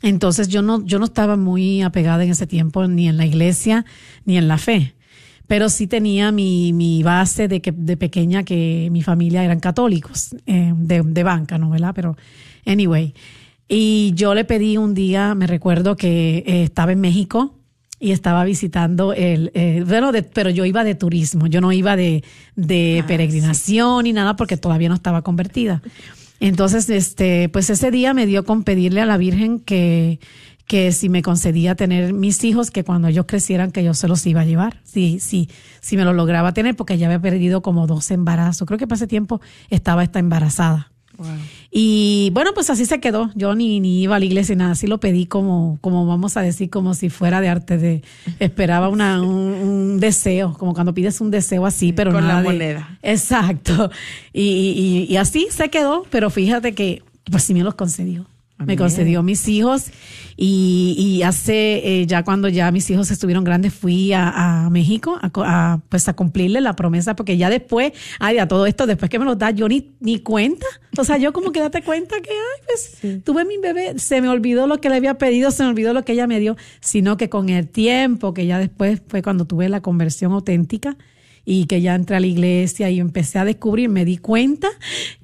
[0.03, 3.85] Entonces yo no, yo no estaba muy apegada en ese tiempo ni en la iglesia
[4.25, 4.94] ni en la fe
[5.48, 10.37] pero sí tenía mi, mi base de que de pequeña que mi familia eran católicos,
[10.46, 11.70] eh, de, de banca, ¿no?
[11.70, 11.92] ¿Verdad?
[11.94, 12.16] Pero,
[12.64, 13.14] anyway.
[13.66, 17.54] Y yo le pedí un día, me recuerdo que eh, estaba en México
[17.98, 21.96] y estaba visitando el, eh, bueno, de, pero yo iba de turismo, yo no iba
[21.96, 22.22] de,
[22.54, 25.82] de Ah, peregrinación ni nada porque todavía no estaba convertida.
[26.40, 30.20] Entonces, este, pues ese día me dio con pedirle a la Virgen que,
[30.68, 34.24] que si me concedía tener mis hijos, que cuando ellos crecieran, que yo se los
[34.26, 34.81] iba a llevar.
[34.85, 35.48] Sí, sí,
[35.81, 38.66] si me lo lograba tener, porque ya había perdido como dos embarazos.
[38.66, 40.92] Creo que para ese tiempo estaba esta embarazada.
[41.70, 43.31] Y bueno, pues así se quedó.
[43.35, 44.72] Yo ni, ni iba a la iglesia ni nada.
[44.72, 48.02] Así lo pedí como, como vamos a decir, como si fuera de arte de,
[48.38, 52.40] esperaba una, un, un deseo, como cuando pides un deseo así, pero con nada la
[52.42, 52.98] de- moneda.
[53.02, 53.90] Exacto.
[54.33, 58.26] Y, y, y así se quedó, pero fíjate que, pues sí me los concedió.
[58.64, 59.87] Me concedió mis hijos
[60.37, 65.16] y, y hace, eh, ya cuando ya mis hijos estuvieron grandes, fui a, a México
[65.21, 69.11] a, a, pues a cumplirle la promesa, porque ya después, ay, a todo esto, después
[69.11, 70.66] que me lo da, yo ni, ni cuenta.
[70.97, 74.29] O sea, yo como que date cuenta que, ay, pues tuve mi bebé, se me
[74.29, 77.16] olvidó lo que le había pedido, se me olvidó lo que ella me dio, sino
[77.16, 80.97] que con el tiempo, que ya después fue cuando tuve la conversión auténtica,
[81.50, 84.68] y que ya entré a la iglesia y empecé a descubrir, me di cuenta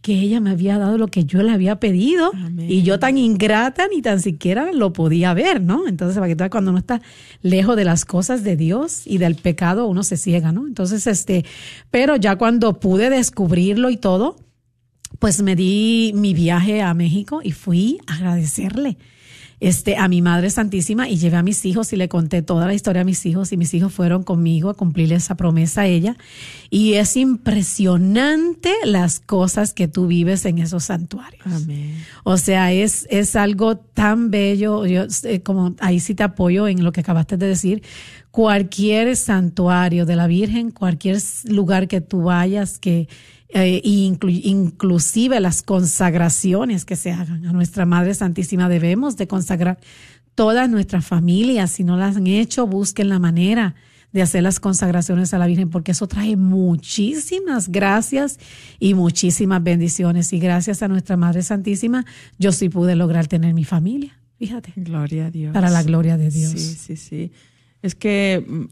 [0.01, 2.65] que ella me había dado lo que yo le había pedido Amén.
[2.67, 5.87] y yo tan ingrata ni tan siquiera lo podía ver, ¿no?
[5.87, 7.03] Entonces, para que cuando uno está
[7.43, 10.67] lejos de las cosas de Dios y del pecado, uno se ciega, ¿no?
[10.67, 11.45] Entonces, este,
[11.91, 14.39] pero ya cuando pude descubrirlo y todo,
[15.19, 18.97] pues me di mi viaje a México y fui a agradecerle.
[19.65, 22.75] Este, a mi Madre Santísima y llevé a mis hijos y le conté toda la
[22.75, 26.19] historia a mis hijos y mis hijos fueron conmigo a cumplir esa promesa a ella.
[26.69, 31.47] Y es impresionante las cosas que tú vives en esos santuarios.
[31.47, 31.97] Amén.
[32.25, 34.85] O sea, es, es algo tan bello.
[34.85, 37.83] Yo, eh, como ahí sí te apoyo en lo que acabaste de decir.
[38.31, 43.09] Cualquier santuario de la Virgen, cualquier lugar que tú vayas, que
[43.55, 49.79] eh, inclu- inclusive las consagraciones que se hagan a nuestra Madre Santísima, debemos de consagrar
[50.35, 51.71] todas nuestras familias.
[51.71, 53.75] Si no las han hecho, busquen la manera
[54.13, 58.39] de hacer las consagraciones a la Virgen, porque eso trae muchísimas gracias
[58.79, 60.33] y muchísimas bendiciones.
[60.33, 62.05] Y gracias a nuestra Madre Santísima,
[62.39, 64.19] yo sí pude lograr tener mi familia.
[64.39, 65.53] Fíjate, Gloria a Dios.
[65.53, 66.53] para la gloria de Dios.
[66.53, 67.33] Sí, sí, sí.
[67.83, 68.65] Es que, mm,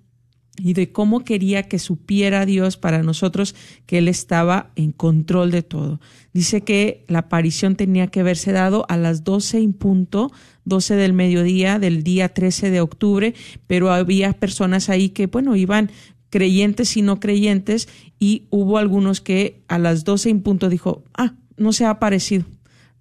[0.63, 3.55] y de cómo quería que supiera Dios para nosotros
[3.87, 6.01] que Él estaba en control de todo.
[6.33, 10.31] Dice que la aparición tenía que haberse dado a las 12 en punto,
[10.65, 13.35] 12 del mediodía del día 13 de octubre,
[13.67, 15.91] pero había personas ahí que, bueno, iban
[16.29, 21.35] creyentes y no creyentes y hubo algunos que a las 12 en punto dijo, ah,
[21.57, 22.45] no se ha aparecido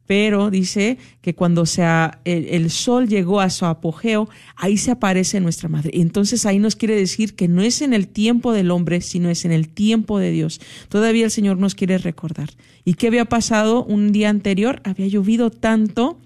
[0.09, 5.39] pero dice que cuando sea el, el, sol llegó a su apogeo, ahí se aparece
[5.39, 5.91] nuestra madre.
[5.93, 9.45] Entonces ahí nos quiere decir que no es en el tiempo del hombre, sino es
[9.45, 10.61] en el tiempo de Dios.
[10.87, 12.49] Todavía el Señor nos quiere recordar.
[12.83, 14.81] ¿Y qué había pasado un día anterior?
[14.83, 16.17] Había llovido tanto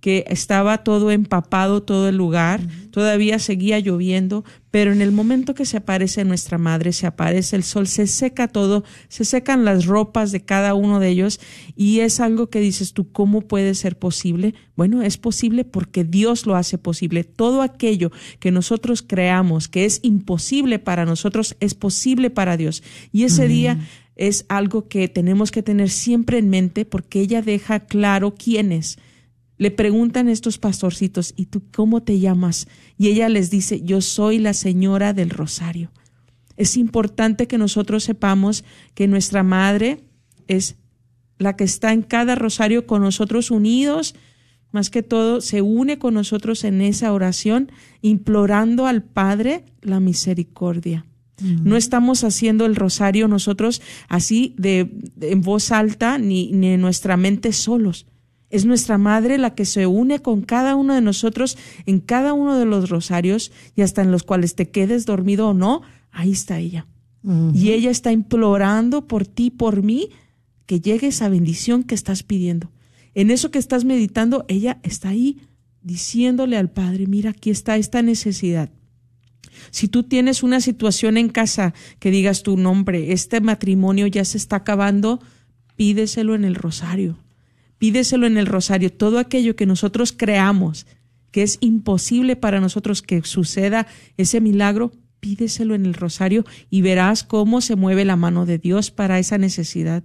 [0.00, 5.64] que estaba todo empapado, todo el lugar, todavía seguía lloviendo, pero en el momento que
[5.64, 10.30] se aparece nuestra madre, se aparece el sol, se seca todo, se secan las ropas
[10.32, 11.40] de cada uno de ellos
[11.76, 14.54] y es algo que dices tú, ¿cómo puede ser posible?
[14.76, 17.24] Bueno, es posible porque Dios lo hace posible.
[17.24, 22.82] Todo aquello que nosotros creamos que es imposible para nosotros, es posible para Dios.
[23.12, 23.78] Y ese día
[24.14, 28.98] es algo que tenemos que tener siempre en mente porque ella deja claro quién es
[29.60, 32.66] le preguntan estos pastorcitos, ¿y tú cómo te llamas?
[32.96, 35.92] Y ella les dice, yo soy la señora del rosario.
[36.56, 40.00] Es importante que nosotros sepamos que nuestra madre
[40.48, 40.76] es
[41.36, 44.14] la que está en cada rosario con nosotros unidos,
[44.72, 47.70] más que todo se une con nosotros en esa oración,
[48.00, 51.04] implorando al Padre la misericordia.
[51.42, 56.80] No estamos haciendo el rosario nosotros así de, de en voz alta ni, ni en
[56.80, 58.06] nuestra mente solos.
[58.50, 62.58] Es nuestra madre la que se une con cada uno de nosotros en cada uno
[62.58, 66.58] de los rosarios y hasta en los cuales te quedes dormido o no, ahí está
[66.58, 66.86] ella.
[67.22, 67.56] Uh -huh.
[67.56, 70.10] Y ella está implorando por ti, por mí,
[70.66, 72.72] que llegue esa bendición que estás pidiendo.
[73.14, 75.38] En eso que estás meditando, ella está ahí
[75.82, 78.70] diciéndole al Padre, mira, aquí está esta necesidad.
[79.70, 84.38] Si tú tienes una situación en casa que digas tu nombre, este matrimonio ya se
[84.38, 85.20] está acabando,
[85.76, 87.18] pídeselo en el rosario
[87.80, 90.86] pídeselo en el rosario, todo aquello que nosotros creamos
[91.30, 93.86] que es imposible para nosotros que suceda
[94.18, 98.90] ese milagro, pídeselo en el rosario y verás cómo se mueve la mano de Dios
[98.90, 100.04] para esa necesidad.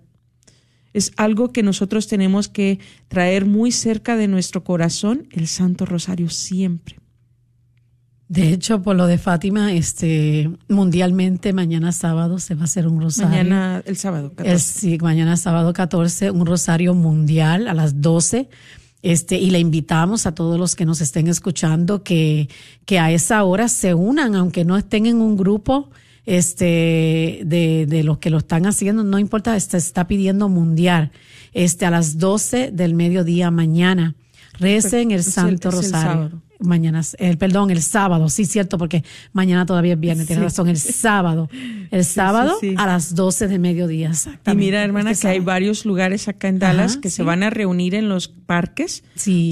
[0.94, 6.30] Es algo que nosotros tenemos que traer muy cerca de nuestro corazón, el Santo Rosario
[6.30, 6.96] siempre.
[8.28, 13.00] De hecho, por lo de Fátima, este, mundialmente mañana sábado se va a hacer un
[13.00, 13.30] rosario.
[13.30, 14.54] Mañana, el sábado 14.
[14.56, 18.50] Es, sí, mañana sábado 14, un rosario mundial a las 12.
[19.04, 22.50] Este, y le invitamos a todos los que nos estén escuchando que,
[22.86, 25.92] que a esa hora se unan, aunque no estén en un grupo
[26.26, 31.12] este, de, de los que lo están haciendo, no importa, se está pidiendo mundial,
[31.54, 34.16] este, a las 12 del mediodía mañana.
[34.60, 36.12] Recen el el- Santo el Rosario.
[36.12, 36.42] sábado.
[36.62, 39.04] Mañana, el, perdón, el sábado, sí, cierto, porque
[39.34, 40.36] mañana todavía es viernes, Sí.
[40.36, 41.50] razón, el sábado.
[41.92, 42.74] El sábado sí.
[42.78, 44.12] a las 12 del mediodía,
[44.50, 47.44] Y mira, hermana, Este que hay varios lugares acá en Dallas Ajá, que se van
[47.44, 49.04] a reunir en los parques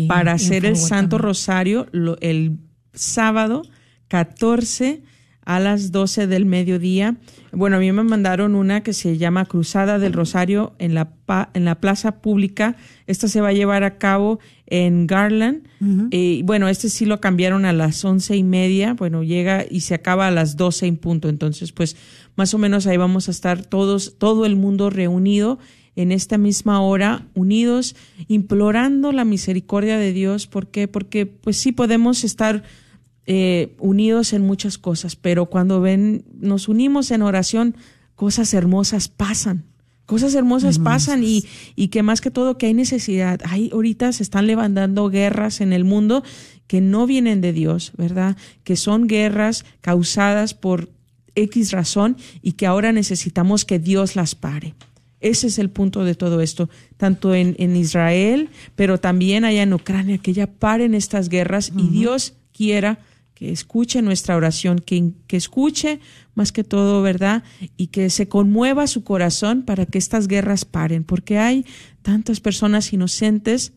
[0.07, 1.21] para hacer el Santo también.
[1.23, 2.57] Rosario lo- el
[2.93, 3.63] sábado
[4.07, 5.03] 14
[5.45, 7.17] a las 12 del mediodía.
[7.51, 11.49] Bueno, a mí me mandaron una que se llama Cruzada del Rosario en la, pa-
[11.53, 12.77] en la plaza pública.
[13.07, 15.67] Esta se va a llevar a cabo en Garland.
[16.11, 18.93] Eh, bueno, este sí lo cambiaron a las once y media.
[18.93, 21.29] Bueno, llega y se acaba a las 12 en punto.
[21.29, 21.95] Entonces, pues,
[22.35, 25.59] más o menos ahí vamos a estar todos, todo el mundo reunido
[25.95, 27.95] en esta misma hora, unidos,
[28.27, 30.47] implorando la misericordia de Dios.
[30.47, 30.87] ¿Por qué?
[30.87, 32.63] Porque, pues sí podemos estar
[33.25, 37.75] eh, unidos en muchas cosas, pero cuando ven, nos unimos en oración,
[38.15, 39.65] cosas hermosas pasan.
[40.13, 41.43] Cosas hermosas pasan y,
[41.75, 43.41] y que más que todo que hay necesidad.
[43.45, 46.23] Hay ahorita se están levantando guerras en el mundo
[46.67, 48.37] que no vienen de Dios, ¿verdad?
[48.63, 50.91] Que son guerras causadas por
[51.33, 54.75] X razón y que ahora necesitamos que Dios las pare.
[55.19, 59.73] Ese es el punto de todo esto, tanto en, en Israel, pero también allá en
[59.73, 62.99] Ucrania, que ya paren estas guerras y Dios quiera
[63.43, 65.99] que escuche nuestra oración, que, que escuche
[66.33, 67.43] más que todo, ¿verdad?
[67.75, 71.65] Y que se conmueva su corazón para que estas guerras paren, porque hay
[72.03, 73.73] tantas personas inocentes,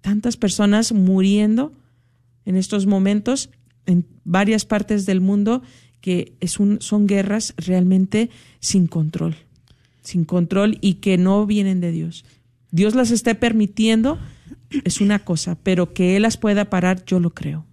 [0.00, 1.72] tantas personas muriendo
[2.44, 3.50] en estos momentos
[3.86, 5.62] en varias partes del mundo
[6.00, 9.36] que es un, son guerras realmente sin control,
[10.02, 12.24] sin control y que no vienen de Dios.
[12.72, 14.18] Dios las esté permitiendo
[14.82, 17.67] es una cosa, pero que Él las pueda parar, yo lo creo.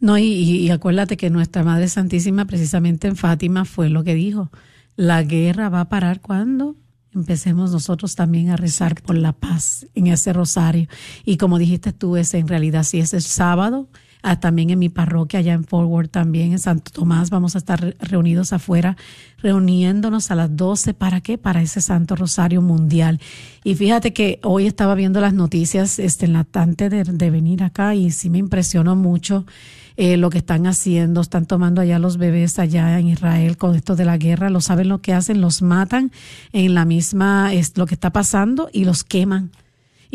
[0.00, 4.50] No, y, acuérdate que nuestra Madre Santísima, precisamente en Fátima, fue lo que dijo.
[4.96, 6.76] La guerra va a parar cuando
[7.14, 10.88] empecemos nosotros también a rezar por la paz en ese rosario.
[11.24, 13.88] Y como dijiste tú, es en realidad, si es el sábado,
[14.26, 17.80] ah, también en mi parroquia, allá en Forward, también en Santo Tomás, vamos a estar
[17.80, 18.96] re- reunidos afuera,
[19.38, 20.94] reuniéndonos a las 12.
[20.94, 21.38] ¿Para qué?
[21.38, 23.20] Para ese Santo Rosario Mundial.
[23.64, 27.62] Y fíjate que hoy estaba viendo las noticias este, en la antes de, de venir
[27.62, 29.46] acá y sí me impresionó mucho
[29.96, 31.20] eh, lo que están haciendo.
[31.20, 34.50] Están tomando allá los bebés allá en Israel con esto de la guerra.
[34.50, 35.40] ¿Lo saben lo que hacen?
[35.40, 36.10] Los matan
[36.52, 39.50] en la misma, es lo que está pasando y los queman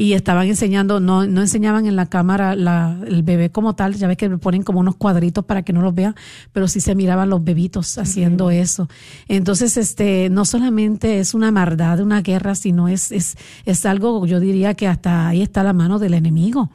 [0.01, 4.07] y estaban enseñando, no, no enseñaban en la cámara la, el bebé como tal, ya
[4.07, 6.15] ves que le ponen como unos cuadritos para que no los vean,
[6.51, 8.89] pero sí se miraban los bebitos haciendo eso.
[9.27, 14.39] Entonces, este, no solamente es una maldad, una guerra, sino es, es, es algo, yo
[14.39, 16.71] diría que hasta ahí está la mano del enemigo.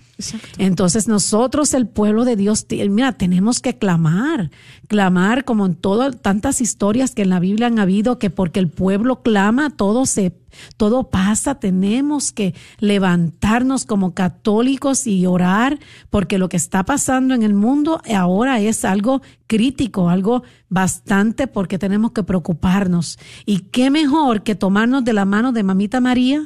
[0.57, 4.53] Entonces nosotros, el pueblo de Dios, mira, tenemos que clamar,
[4.87, 8.69] clamar como en todas tantas historias que en la Biblia han habido, que porque el
[8.69, 10.33] pueblo clama, todo se,
[10.77, 15.79] todo pasa, tenemos que levantarnos como católicos y orar,
[16.11, 21.79] porque lo que está pasando en el mundo ahora es algo crítico, algo bastante porque
[21.79, 23.19] tenemos que preocuparnos.
[23.45, 26.43] Y qué mejor que tomarnos de la mano de Mamita María,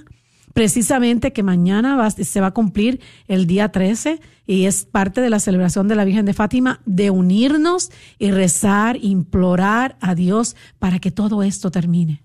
[0.55, 5.39] precisamente que mañana se va a cumplir el día 13 y es parte de la
[5.39, 11.11] celebración de la Virgen de Fátima, de unirnos y rezar, implorar a Dios para que
[11.11, 12.23] todo esto termine.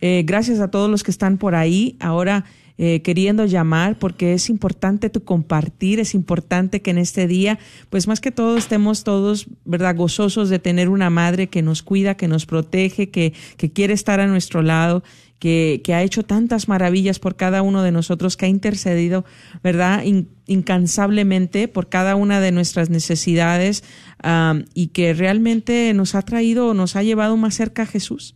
[0.00, 2.44] Eh, gracias a todos los que están por ahí ahora
[2.78, 7.58] eh, queriendo llamar porque es importante tu compartir, es importante que en este día,
[7.90, 12.16] pues más que todo estemos todos, ¿verdad?, gozosos de tener una madre que nos cuida,
[12.16, 15.02] que nos protege, que, que quiere estar a nuestro lado
[15.38, 19.26] que, que ha hecho tantas maravillas por cada uno de nosotros, que ha intercedido,
[19.62, 23.84] ¿verdad?, In- incansablemente por cada una de nuestras necesidades
[24.22, 28.34] am, y que realmente nos ha traído, nos ha llevado más cerca a Jesús.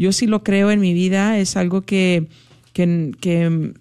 [0.00, 2.28] Yo sí lo creo en mi vida, es algo que,
[2.72, 3.74] que, que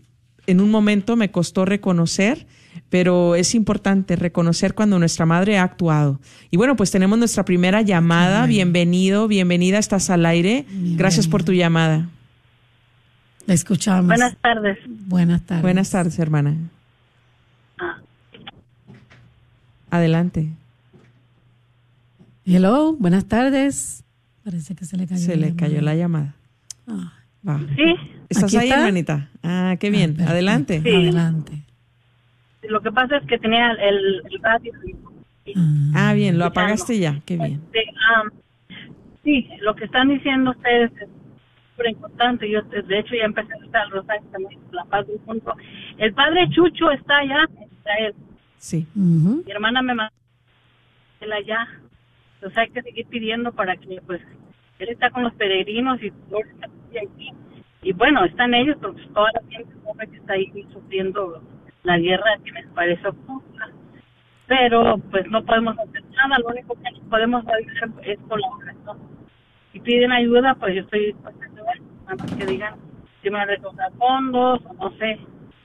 [0.48, 2.46] en un momento me costó reconocer,
[2.90, 6.20] pero es importante reconocer cuando nuestra madre ha actuado.
[6.52, 8.46] Y bueno, pues tenemos nuestra primera llamada.
[8.48, 10.66] Bienvenido, bienvenida, estás al aire.
[10.98, 12.10] Gracias por tu llamada.
[13.46, 14.08] La escuchamos.
[14.08, 14.78] Buenas tardes.
[14.88, 15.62] Buenas tardes.
[15.62, 16.58] Buenas tardes, hermana.
[19.90, 20.50] Adelante.
[22.46, 24.04] Hello, buenas tardes.
[24.44, 25.20] Parece que se le cayó.
[25.22, 26.36] Se le cayó la llamada.
[26.88, 27.14] Ah,
[27.48, 27.58] Va.
[27.76, 27.96] Sí,
[28.28, 28.80] ¿Estás ¿Aquí ahí, está?
[28.80, 29.30] hermanita?
[29.44, 30.12] Ah, qué bien.
[30.12, 30.32] perfecto.
[30.32, 30.82] Adelante.
[30.82, 30.90] Sí.
[30.90, 31.52] Adelante.
[32.64, 34.74] lo que pasa es que tenía el, el radio.
[35.96, 37.22] Ah, bien, lo apagaste ya.
[37.26, 37.62] Qué bien.
[37.66, 37.86] Este,
[38.16, 38.30] am,
[39.24, 41.08] sí, lo que están diciendo ustedes es
[41.72, 42.50] súper importante.
[42.52, 45.56] Yo, de hecho, ya empecé a estar el rosario también, la paz del mundo.
[45.98, 48.14] El padre Chucho está allá en Israel.
[48.58, 48.86] Sí.
[48.96, 49.44] Ujú.
[49.46, 50.14] Mi hermana me mandó
[51.22, 51.68] él allá.
[52.40, 54.22] Entonces hay que seguir pidiendo para que, pues,
[54.80, 56.08] él está con los peregrinos y
[56.98, 57.34] aquí.
[57.82, 61.44] Y bueno, están ellos, pero pues, toda la gente pobre que está ahí sufriendo
[61.84, 63.70] la guerra que me parece justa.
[64.48, 66.40] Pero, pues, no podemos hacer nada.
[66.40, 67.66] Lo único que podemos hacer
[68.04, 68.98] es con la oración.
[69.74, 71.82] Si piden ayuda, pues yo estoy dispuesta a ayudar.
[72.06, 72.76] Nada más que digan
[73.22, 75.20] si me van a fondos o no sé.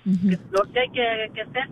[0.07, 0.37] Ujú.
[0.51, 1.69] Lo que hay que, que hacer,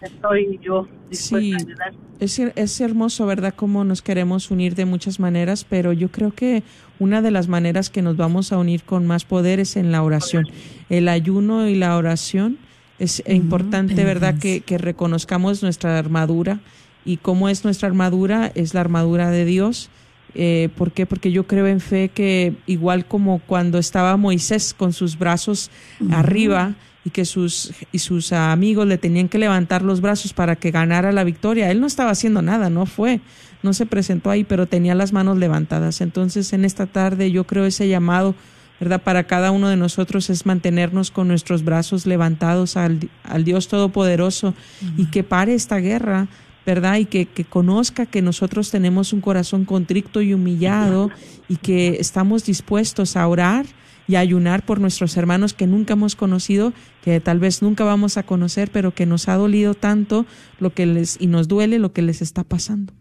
[0.00, 1.52] estoy yo dispuesta Sí.
[1.52, 1.94] a ayudar.
[2.20, 3.54] Es, es hermoso, ¿verdad?
[3.54, 6.62] Cómo nos queremos unir de muchas maneras, pero yo creo que
[6.98, 10.02] una de las maneras que nos vamos a unir con más poder es en la
[10.02, 10.46] oración.
[10.88, 12.58] El ayuno y la oración
[12.98, 14.38] es importante, ¿verdad?
[14.38, 16.60] Que, que reconozcamos nuestra armadura
[17.04, 19.90] y cómo es nuestra armadura, es la armadura de Dios.
[20.34, 21.04] Eh, ¿Por qué?
[21.06, 25.70] Porque yo creo en fe que igual como cuando estaba Moisés con sus brazos
[26.10, 26.74] arriba
[27.06, 31.12] y que sus, y sus amigos le tenían que levantar los brazos para que ganara
[31.12, 33.20] la victoria, él no estaba haciendo nada, no fue,
[33.62, 36.00] no se presentó ahí, pero tenía las manos levantadas.
[36.00, 38.34] Entonces en esta tarde yo creo ese llamado,
[38.80, 39.00] ¿verdad?
[39.00, 44.54] Para cada uno de nosotros es mantenernos con nuestros brazos levantados al, al Dios Todopoderoso
[44.96, 46.26] y que pare esta guerra,
[46.66, 46.96] ¿verdad?
[46.96, 51.12] Y que, que conozca que nosotros tenemos un corazón contrito y humillado
[51.48, 53.64] y que estamos dispuestos a orar
[54.08, 58.22] y ayunar por nuestros hermanos que nunca hemos conocido, que tal vez nunca vamos a
[58.22, 60.26] conocer, pero que nos ha dolido tanto
[60.58, 62.92] lo que les y nos duele lo que les está pasando.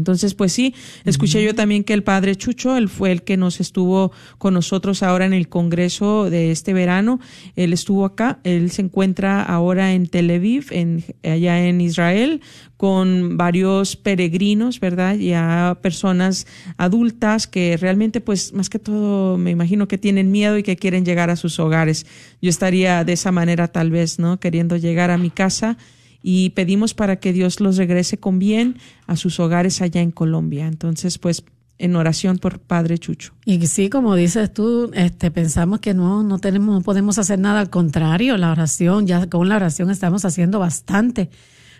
[0.00, 0.74] Entonces, pues sí,
[1.04, 5.02] escuché yo también que el padre Chucho, él fue el que nos estuvo con nosotros
[5.02, 7.20] ahora en el Congreso de este verano.
[7.54, 12.40] Él estuvo acá, él se encuentra ahora en Tel Aviv, en, allá en Israel,
[12.78, 15.16] con varios peregrinos, ¿verdad?
[15.16, 16.46] Ya personas
[16.78, 21.04] adultas que realmente, pues, más que todo, me imagino que tienen miedo y que quieren
[21.04, 22.06] llegar a sus hogares.
[22.40, 24.40] Yo estaría de esa manera, tal vez, ¿no?
[24.40, 25.76] Queriendo llegar a mi casa
[26.22, 30.66] y pedimos para que Dios los regrese con bien a sus hogares allá en Colombia.
[30.66, 31.44] Entonces, pues,
[31.80, 33.32] en oración por Padre Chucho.
[33.46, 37.60] Y sí, como dices tú, este, pensamos que no, no tenemos, no podemos hacer nada.
[37.60, 41.30] Al contrario, la oración, ya con la oración estamos haciendo bastante,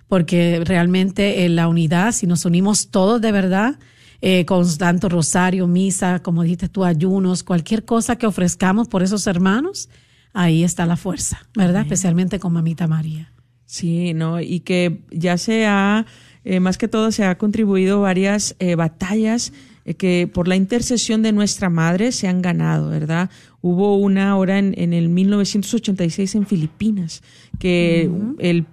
[0.09, 3.79] porque realmente en la unidad, si nos unimos todos de verdad,
[4.23, 9.27] eh, con tanto rosario, misa, como dijiste tú, ayunos, cualquier cosa que ofrezcamos por esos
[9.27, 9.91] hermanos,
[10.33, 11.83] ahí está la fuerza, ¿verdad?
[11.83, 13.30] Especialmente con Mamita María.
[13.71, 14.41] Sí, ¿no?
[14.41, 16.05] Y que ya se ha,
[16.45, 19.53] eh, más que todo, se ha contribuido varias eh, batallas
[19.85, 23.31] eh, que por la intercesión de nuestra madre se han ganado, ¿verdad?
[23.63, 27.23] Hubo una hora en, en el 1986 en Filipinas
[27.61, 28.11] que
[28.41, 28.67] el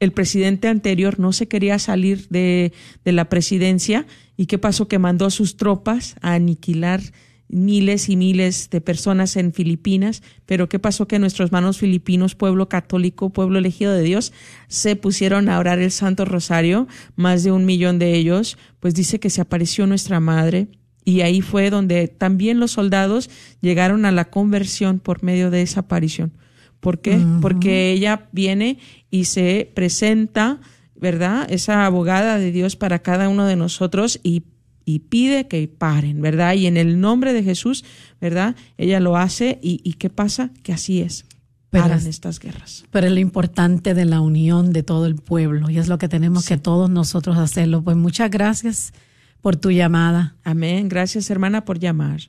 [0.00, 2.72] el presidente anterior no se quería salir de,
[3.04, 4.06] de la presidencia
[4.36, 7.00] y qué pasó que mandó a sus tropas a aniquilar
[7.48, 12.68] miles y miles de personas en Filipinas, pero qué pasó que nuestros hermanos filipinos, pueblo
[12.68, 14.32] católico, pueblo elegido de Dios,
[14.68, 19.18] se pusieron a orar el Santo Rosario, más de un millón de ellos, pues dice
[19.18, 20.68] que se apareció nuestra madre
[21.04, 23.30] y ahí fue donde también los soldados
[23.62, 26.32] llegaron a la conversión por medio de esa aparición.
[26.80, 27.18] ¿Por qué?
[27.40, 28.78] Porque ella viene
[29.10, 30.60] y se presenta,
[30.94, 31.50] ¿verdad?
[31.50, 34.44] Esa abogada de Dios para cada uno de nosotros y,
[34.88, 36.54] y pide que paren, ¿verdad?
[36.54, 37.84] Y en el nombre de Jesús,
[38.22, 38.56] ¿verdad?
[38.78, 40.50] Ella lo hace y, y ¿qué pasa?
[40.62, 41.26] Que así es.
[41.68, 42.84] Pero Paran es- estas guerras.
[42.90, 46.08] Pero es lo importante de la unión de todo el pueblo y es lo que
[46.08, 47.82] tenemos que todos nosotros hacerlo.
[47.82, 48.94] Pues muchas gracias
[49.42, 50.36] por tu llamada.
[50.42, 50.88] Amén.
[50.88, 52.20] Gracias, hermana, por llamar.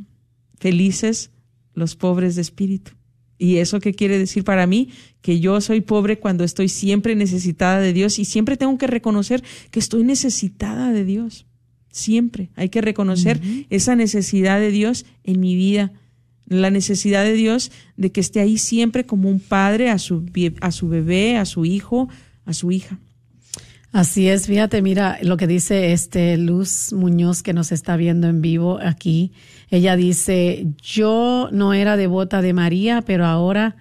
[0.60, 1.32] felices
[1.74, 2.94] los pobres de espíritu
[3.38, 4.90] ¿Y eso qué quiere decir para mí?
[5.22, 9.44] Que yo soy pobre cuando estoy siempre necesitada de Dios y siempre tengo que reconocer
[9.70, 11.46] que estoy necesitada de Dios.
[11.94, 13.40] Siempre hay que reconocer
[13.70, 15.92] esa necesidad de Dios en mi vida.
[16.48, 20.26] La necesidad de Dios de que esté ahí siempre como un padre a su,
[20.60, 22.10] a su bebé, a su hijo,
[22.46, 23.00] a su hija.
[23.92, 28.42] Así es, fíjate, mira lo que dice este Luz Muñoz que nos está viendo en
[28.42, 29.32] vivo aquí.
[29.70, 33.76] Ella dice, yo no era devota de María, pero ahora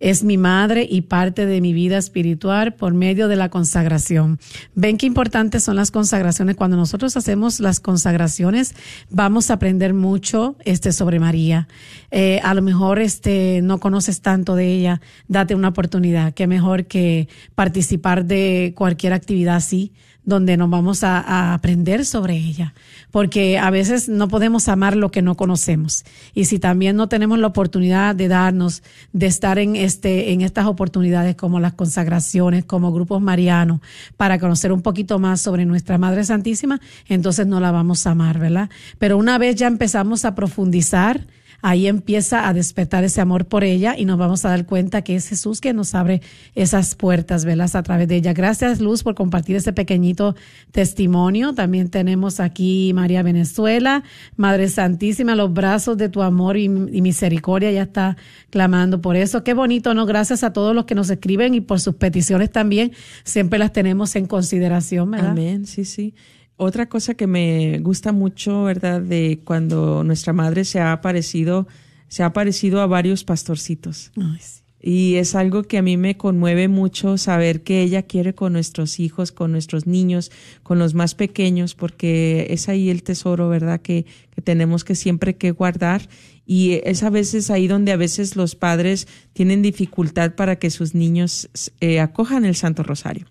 [0.00, 4.38] es mi madre y parte de mi vida espiritual por medio de la consagración.
[4.74, 6.56] Ven qué importantes son las consagraciones.
[6.56, 8.74] Cuando nosotros hacemos las consagraciones,
[9.10, 11.68] vamos a aprender mucho este sobre María.
[12.10, 16.34] Eh, a lo mejor este no conoces tanto de ella, date una oportunidad.
[16.34, 19.92] Qué mejor que participar de cualquier actividad así
[20.26, 22.74] donde nos vamos a, aprender sobre ella,
[23.12, 26.04] porque a veces no podemos amar lo que no conocemos.
[26.34, 30.66] Y si también no tenemos la oportunidad de darnos, de estar en este, en estas
[30.66, 33.80] oportunidades como las consagraciones, como grupos marianos,
[34.16, 38.40] para conocer un poquito más sobre nuestra Madre Santísima, entonces no la vamos a amar,
[38.40, 38.68] ¿verdad?
[38.98, 41.24] Pero una vez ya empezamos a profundizar,
[41.62, 45.16] ahí empieza a despertar ese amor por ella y nos vamos a dar cuenta que
[45.16, 46.22] es Jesús que nos abre
[46.54, 47.74] esas puertas, ¿verdad?
[47.74, 48.32] A través de ella.
[48.32, 50.36] Gracias, Luz, por compartir ese pequeñito
[50.72, 51.54] testimonio.
[51.54, 54.02] También tenemos aquí María Venezuela,
[54.36, 57.70] Madre Santísima, los brazos de tu amor y, y misericordia.
[57.70, 58.16] Ya está
[58.50, 59.44] clamando por eso.
[59.44, 60.06] Qué bonito, ¿no?
[60.06, 62.92] Gracias a todos los que nos escriben y por sus peticiones también.
[63.24, 65.30] Siempre las tenemos en consideración, ¿verdad?
[65.30, 66.14] Amén, sí, sí.
[66.56, 69.00] Otra cosa que me gusta mucho, ¿verdad?
[69.00, 71.66] De cuando nuestra madre se ha aparecido,
[72.08, 74.10] se ha aparecido a varios pastorcitos.
[74.16, 74.62] Ay, sí.
[74.80, 79.00] Y es algo que a mí me conmueve mucho saber que ella quiere con nuestros
[79.00, 80.30] hijos, con nuestros niños,
[80.62, 83.80] con los más pequeños, porque es ahí el tesoro, ¿verdad?
[83.80, 86.08] Que, que tenemos que siempre que guardar.
[86.46, 90.94] Y es a veces ahí donde a veces los padres tienen dificultad para que sus
[90.94, 91.48] niños
[91.80, 93.26] eh, acojan el Santo Rosario.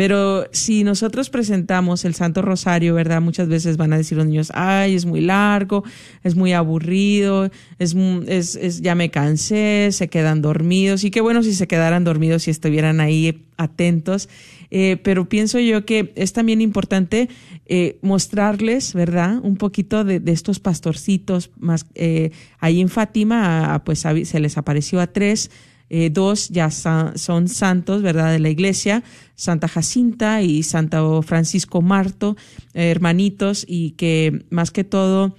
[0.00, 3.20] Pero si nosotros presentamos el Santo Rosario, ¿verdad?
[3.20, 5.84] Muchas veces van a decir los niños, ay, es muy largo,
[6.24, 7.94] es muy aburrido, es,
[8.26, 11.04] es, ya me cansé, se quedan dormidos.
[11.04, 14.30] Y qué bueno si se quedaran dormidos y estuvieran ahí atentos.
[14.70, 17.28] Eh, pero pienso yo que es también importante
[17.66, 19.38] eh, mostrarles, ¿verdad?
[19.42, 21.50] Un poquito de, de estos pastorcitos.
[21.58, 25.50] Más, eh, ahí en Fátima, pues se les apareció a tres.
[25.92, 28.30] Eh, dos ya son santos, ¿verdad?
[28.30, 29.02] De la iglesia,
[29.34, 32.36] Santa Jacinta y Santo Francisco Marto,
[32.74, 35.34] eh, hermanitos, y que más que todo,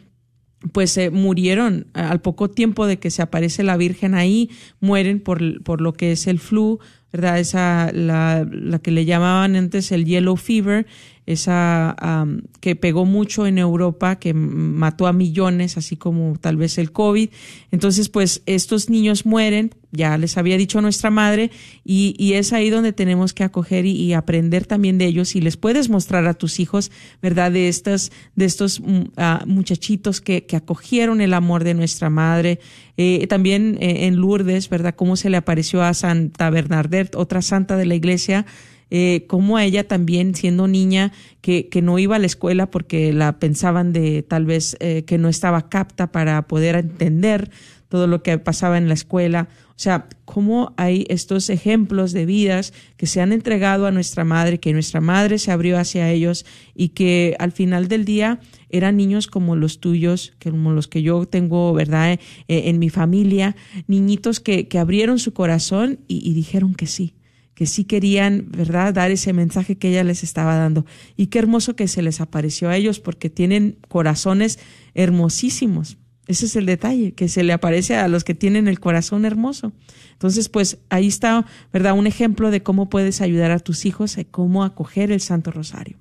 [0.73, 4.49] pues eh, murieron al poco tiempo de que se aparece la Virgen ahí,
[4.81, 6.79] mueren por, por lo que es el flu,
[7.13, 7.39] ¿verdad?
[7.39, 10.85] Esa, la, la que le llamaban antes el yellow fever,
[11.25, 16.77] esa um, que pegó mucho en Europa, que mató a millones, así como tal vez
[16.77, 17.29] el COVID.
[17.71, 21.51] Entonces, pues estos niños mueren, ya les había dicho nuestra madre,
[21.83, 25.35] y, y es ahí donde tenemos que acoger y, aprender también de ellos.
[25.35, 26.91] Y les puedes mostrar a tus hijos,
[27.21, 27.51] ¿verdad?
[27.51, 29.05] De estas, de estos uh,
[29.45, 32.59] muchachitos que, que acogieron el amor de nuestra madre.
[32.97, 34.95] Eh, también eh, en Lourdes, ¿verdad?
[34.95, 38.45] Cómo se le apareció a Santa Bernadette, otra santa de la iglesia,
[38.91, 43.13] eh, como a ella también siendo niña que, que, no iba a la escuela porque
[43.13, 47.49] la pensaban de tal vez eh, que no estaba capta para poder entender
[47.87, 49.47] todo lo que pasaba en la escuela.
[49.69, 54.59] O sea, cómo hay estos ejemplos de vidas que se han entregado a nuestra madre,
[54.59, 59.27] que nuestra madre se abrió hacia ellos y que al final del día eran niños
[59.27, 62.11] como los tuyos, como los que yo tengo, ¿verdad?
[62.13, 63.55] Eh, en mi familia,
[63.87, 67.13] niñitos que, que abrieron su corazón y dijeron que sí
[67.61, 70.83] que sí querían, ¿verdad?, dar ese mensaje que ella les estaba dando.
[71.15, 74.57] Y qué hermoso que se les apareció a ellos porque tienen corazones
[74.95, 75.99] hermosísimos.
[76.25, 79.73] Ese es el detalle, que se le aparece a los que tienen el corazón hermoso.
[80.13, 81.93] Entonces, pues ahí está, ¿verdad?
[81.93, 85.97] Un ejemplo de cómo puedes ayudar a tus hijos a cómo acoger el Santo Rosario.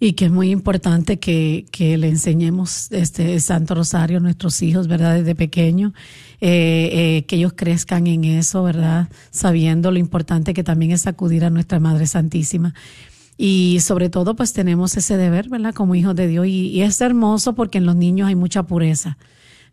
[0.00, 4.88] Y que es muy importante que, que le enseñemos este Santo Rosario a nuestros hijos,
[4.88, 5.18] ¿verdad?
[5.18, 5.94] Desde pequeño,
[6.40, 9.08] eh, eh, que ellos crezcan en eso, ¿verdad?
[9.32, 12.74] Sabiendo lo importante que también es acudir a nuestra Madre Santísima.
[13.36, 15.74] Y sobre todo, pues tenemos ese deber, ¿verdad?
[15.74, 16.46] Como hijos de Dios.
[16.46, 19.18] Y, es hermoso porque en los niños hay mucha pureza.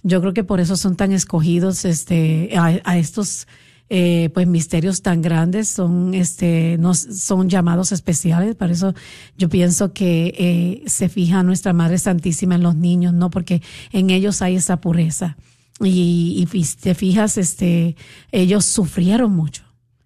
[0.02, 3.48] Yo creo que por eso son tan escogidos este, a, estos
[3.90, 8.96] eh, pues misterios tan grandes son este no son llamados especiales por eso
[9.38, 13.62] yo pienso que eh, se fija nuestra madre santísima en los niños no porque
[13.92, 15.38] en ellos hay esa pureza
[15.82, 17.96] y, y, te fijas este
[18.32, 19.65] ellos sufrieron mucho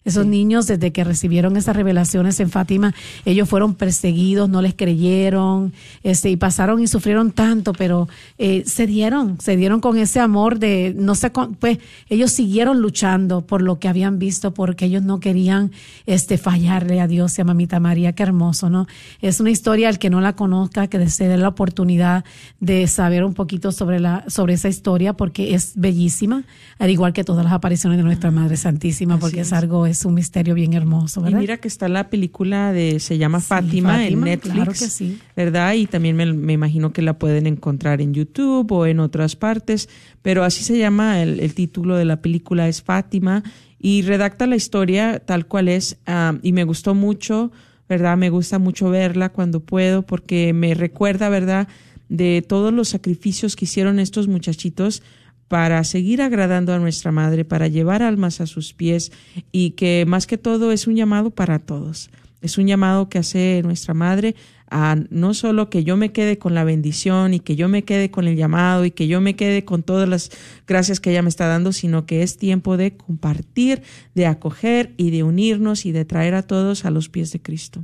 [0.10, 2.94] esos niños, desde que recibieron esas revelaciones en Fátima,
[3.26, 8.08] ellos fueron perseguidos, no les creyeron, este, y pasaron y sufrieron tanto, pero
[8.38, 11.80] eh, se dieron, se dieron con ese amor de, no sé, pues
[12.10, 15.72] ellos siguieron luchando por lo que habían visto, porque ellos no querían
[16.06, 18.88] este, fallarle a Dios y a Mamita María, qué hermoso, ¿no?
[19.22, 22.24] Es una historia, al que no la conozca, que se dé la oportunidad
[22.60, 26.44] de saber un poquito sobre, la, sobre esa historia, porque es bellísima,
[26.80, 29.48] al igual que todas las apariciones de nuestra Madre Santísima, porque es.
[29.48, 31.38] es algo, es un misterio bien hermoso, ¿verdad?
[31.38, 34.72] Y mira que está la película de, se llama sí, Fátima, Fátima, en Netflix, claro
[34.72, 35.20] que sí.
[35.36, 35.74] ¿verdad?
[35.74, 39.90] Y también me, me, imagino que la pueden encontrar en YouTube o en otras partes,
[40.22, 43.44] pero así se llama, el, el título de la película es Fátima
[43.80, 47.52] y redacta la historia tal cual es um, y me gustó mucho,
[47.88, 48.18] ¿verdad?
[48.18, 51.68] Me gusta mucho verla cuando puedo porque me recuerda, ¿verdad?
[52.10, 55.02] De todos los sacrificios que hicieron estos muchachitos
[55.50, 59.12] para seguir agradando a nuestra Madre, para llevar almas a sus pies
[59.52, 62.12] y que más que todo es un llamado para todos.
[62.42, 64.36] Es un llamado que hace nuestra Madre
[64.72, 68.12] a no solo que yo me quede con la bendición y que yo me quede
[68.12, 70.30] con el llamado y que yo me quede con todas las
[70.68, 73.82] gracias que ella me está dando, sino que es tiempo de compartir,
[74.14, 77.84] de acoger y de unirnos y de traer a todos a los pies de Cristo.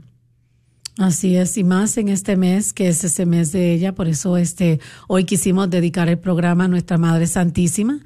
[0.98, 4.38] Así es, y más en este mes, que es ese mes de ella, por eso
[4.38, 4.80] este,
[5.10, 8.00] hoy quisimos dedicar el programa a nuestra Madre Santísima,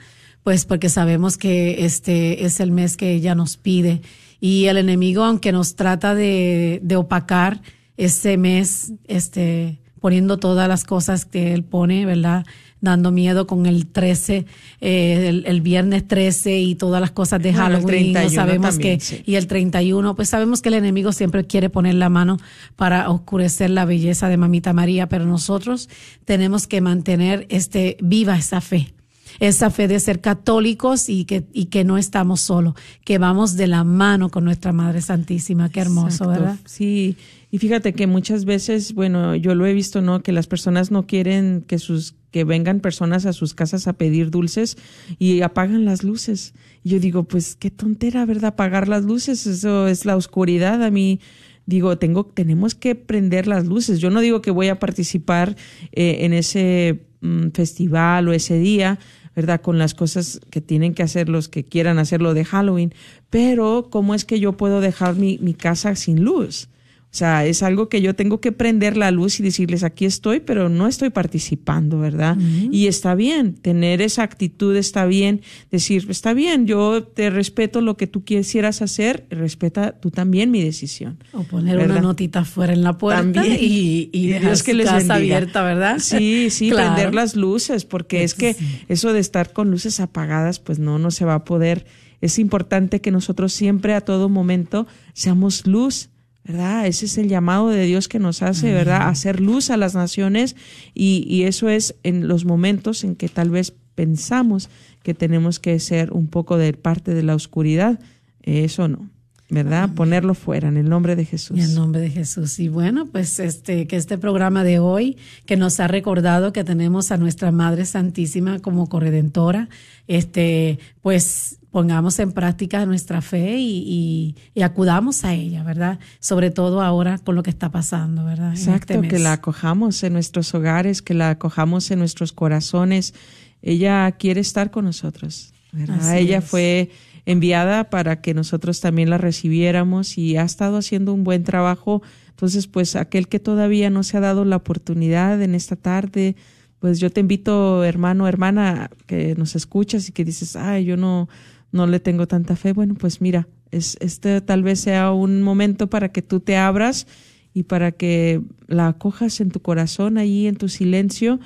[0.44, 4.02] pues porque sabemos que este es el mes que ella nos pide.
[4.40, 7.62] Y el enemigo, aunque nos trata de, de opacar
[7.96, 12.44] ese mes, este, poniendo todas las cosas que él pone, ¿verdad?
[12.82, 14.46] Dando miedo con el 13,
[14.82, 18.16] eh, el, el, viernes 13 y todas las cosas de bueno, Halloween.
[18.16, 19.24] El sabemos también, que, sí.
[19.26, 22.38] y el 31, pues sabemos que el enemigo siempre quiere poner la mano
[22.76, 25.90] para oscurecer la belleza de Mamita María, pero nosotros
[26.26, 28.94] tenemos que mantener este, viva esa fe
[29.40, 32.74] esa fe de ser católicos y que, y que no estamos solos,
[33.06, 35.70] que vamos de la mano con nuestra Madre Santísima.
[35.70, 36.32] Qué hermoso, Exacto.
[36.32, 36.56] ¿verdad?
[36.66, 37.16] Sí,
[37.52, 40.22] y fíjate que muchas veces, bueno, yo lo he visto, ¿no?
[40.22, 44.30] Que las personas no quieren que sus que vengan personas a sus casas a pedir
[44.30, 44.78] dulces
[45.18, 46.54] y apagan las luces.
[46.84, 48.50] Y yo digo, pues qué tontera, ¿verdad?
[48.50, 50.84] Apagar las luces, eso es la oscuridad.
[50.84, 51.20] A mí
[51.66, 54.00] digo, tengo tenemos que prender las luces.
[54.00, 55.56] Yo no digo que voy a participar
[55.92, 59.00] eh, en ese mm, festival o ese día,
[59.36, 59.62] ¿verdad?
[59.62, 62.94] Con las cosas que tienen que hacer los que quieran hacerlo de Halloween,
[63.32, 66.70] pero ¿cómo es que yo puedo dejar mi, mi casa sin luz?
[67.12, 70.42] O sea, es algo que yo tengo que prender la luz y decirles, aquí estoy,
[70.42, 72.38] pero no estoy participando, ¿verdad?
[72.38, 72.70] Uh -huh.
[72.72, 75.42] Y está bien, tener esa actitud está bien,
[75.72, 80.62] decir, está bien, yo te respeto lo que tú quisieras hacer, respeta tú también mi
[80.62, 81.18] decisión.
[81.34, 81.98] O poner ¿verdad?
[81.98, 83.58] una notita fuera en la puerta también.
[83.60, 85.98] y, y dejar Dios que les casa abierta, ¿verdad?
[85.98, 86.94] Sí, sí, claro.
[86.94, 88.84] prender las luces, porque es que sí.
[88.88, 91.88] eso de estar con luces apagadas, pues no, no se va a poder.
[92.22, 96.10] Es importante que nosotros siempre a todo momento seamos luz
[96.50, 96.88] ¿verdad?
[96.88, 99.08] Ese es el llamado de Dios que nos hace, ¿verdad?
[99.08, 100.56] Hacer luz a las naciones
[100.96, 104.68] y, y, eso es en los momentos en que tal vez pensamos
[105.04, 108.00] que tenemos que ser un poco de parte de la oscuridad,
[108.42, 109.10] eso no.
[109.52, 109.84] ¿Verdad?
[109.84, 109.96] Amén.
[109.96, 111.58] Ponerlo fuera en el nombre de Jesús.
[111.58, 112.60] En el nombre de Jesús.
[112.60, 117.12] Y bueno, pues este, que este programa de hoy, que nos ha recordado que tenemos
[117.12, 119.70] a nuestra Madre Santísima como corredentora,
[120.08, 126.00] este, pues pongamos en práctica nuestra fe y, y, y, acudamos a ella, ¿verdad?
[126.20, 128.52] Sobre todo ahora con lo que está pasando, ¿verdad?
[128.52, 133.14] Exacto, este que la acojamos en nuestros hogares, que la acojamos en nuestros corazones.
[133.62, 136.00] Ella quiere estar con nosotros, ¿verdad?
[136.00, 136.46] Así ella es.
[136.46, 136.90] fue
[137.26, 142.02] enviada para que nosotros también la recibiéramos y ha estado haciendo un buen trabajo.
[142.30, 146.36] Entonces, pues aquel que todavía no se ha dado la oportunidad en esta tarde,
[146.80, 151.28] pues yo te invito, hermano, hermana, que nos escuchas y que dices, ay, yo no,
[151.72, 152.74] no le tengo tanta fe.
[152.74, 157.08] Bueno, pues mira, es, este tal vez sea un momento para que tú te abras
[157.54, 161.40] y para que la acojas en tu corazón, ahí en tu silencio.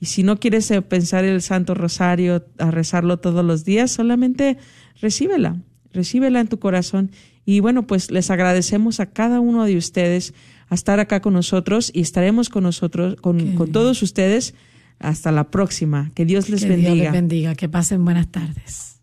[0.00, 4.58] Y si no quieres pensar el Santo Rosario, a rezarlo todos los días, solamente
[5.00, 5.62] recíbela,
[5.92, 7.10] recíbela en tu corazón.
[7.46, 10.34] Y bueno, pues les agradecemos a cada uno de ustedes
[10.68, 14.54] a estar acá con nosotros y estaremos con nosotros, con, con todos ustedes
[14.98, 16.10] hasta la próxima.
[16.14, 16.92] Que Dios les que bendiga.
[16.92, 17.54] Dios les bendiga.
[17.54, 18.95] Que pasen buenas tardes.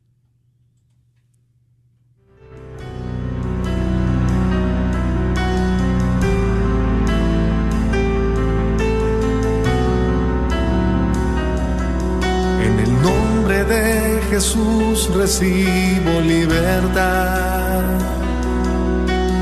[13.66, 17.84] De Jesús recibo libertad.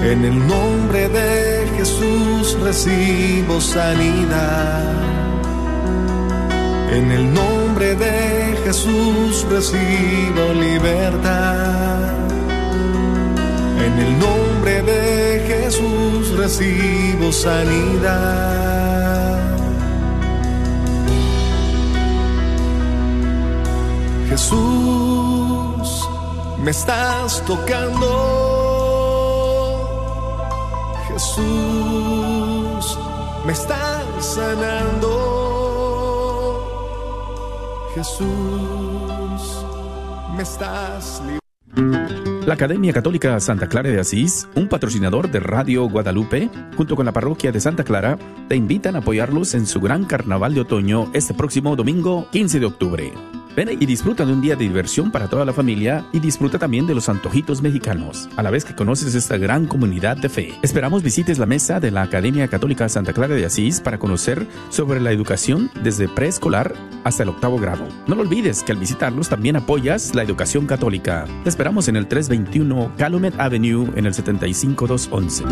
[0.03, 4.93] En el nombre de Jesús recibo sanidad.
[6.91, 12.13] En el nombre de Jesús recibo libertad.
[13.86, 18.72] En el nombre de Jesús recibo sanidad.
[24.32, 26.07] Jesús,
[26.63, 28.07] me estás tocando.
[31.09, 32.97] Jesús,
[33.45, 35.11] me estás sanando.
[37.93, 39.65] Jesús,
[40.38, 41.21] me estás.
[42.46, 47.12] La Academia Católica Santa Clara de Asís, un patrocinador de Radio Guadalupe, junto con la
[47.12, 48.18] parroquia de Santa Clara,
[48.50, 52.66] te invitan a apoyarlos en su gran carnaval de otoño este próximo domingo 15 de
[52.66, 53.14] octubre.
[53.56, 56.88] Ven y disfruta de un día de diversión para toda la familia y disfruta también
[56.88, 60.54] de los antojitos mexicanos, a la vez que conoces esta gran comunidad de fe.
[60.62, 65.02] Esperamos visites la mesa de la Academia Católica Santa Clara de Asís para conocer sobre
[65.02, 66.74] la educación desde preescolar
[67.04, 67.86] hasta el octavo grado.
[68.08, 71.26] No lo olvides que al visitarlos también apoyas la educación católica.
[71.44, 75.43] Te esperamos en el 321 Calumet Avenue en el 75211.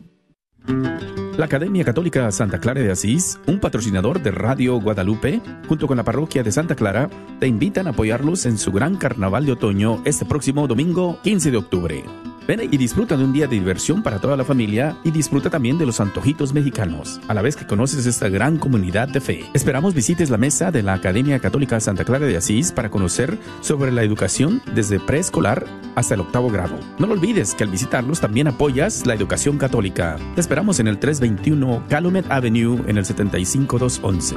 [1.39, 6.05] La Academia Católica Santa Clara de Asís, un patrocinador de Radio Guadalupe, junto con la
[6.05, 7.09] parroquia de Santa Clara,
[7.39, 11.57] te invitan a apoyarlos en su gran carnaval de otoño este próximo domingo 15 de
[11.57, 12.05] octubre.
[12.49, 15.77] Ven y disfruta de un día de diversión para toda la familia y disfruta también
[15.77, 19.45] de los antojitos mexicanos, a la vez que conoces esta gran comunidad de fe.
[19.53, 23.93] Esperamos visites la mesa de la Academia Católica Santa Clara de Asís para conocer sobre
[23.93, 26.81] la educación desde preescolar hasta el octavo grado.
[26.99, 30.17] No lo olvides que al visitarlos también apoyas la educación católica.
[30.35, 34.37] Te esperamos en el 321 Calumet Avenue en el 75211.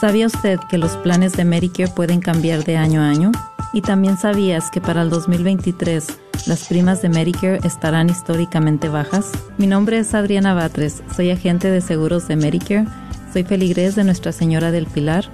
[0.00, 3.30] ¿Sabía usted que los planes de Medicare pueden cambiar de año a año?
[3.72, 6.06] ¿Y también sabías que para el 2023
[6.46, 9.30] las primas de Medicare estarán históricamente bajas?
[9.58, 12.88] Mi nombre es Adriana Batres, soy agente de seguros de Medicare,
[13.32, 15.26] soy feligrés de Nuestra Señora del Pilar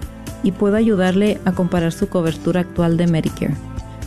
[0.43, 3.55] y puedo ayudarle a comparar su cobertura actual de Medicare.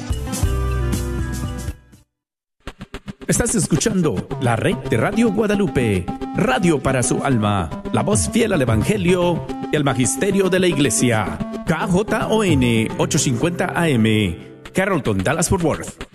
[3.28, 6.04] Estás escuchando la red de Radio Guadalupe,
[6.36, 11.38] radio para su alma, la voz fiel al Evangelio y al Magisterio de la Iglesia.
[11.68, 12.64] KJON
[12.98, 14.36] 850 AM,
[14.74, 16.09] Carrollton, Dallas Fort Worth.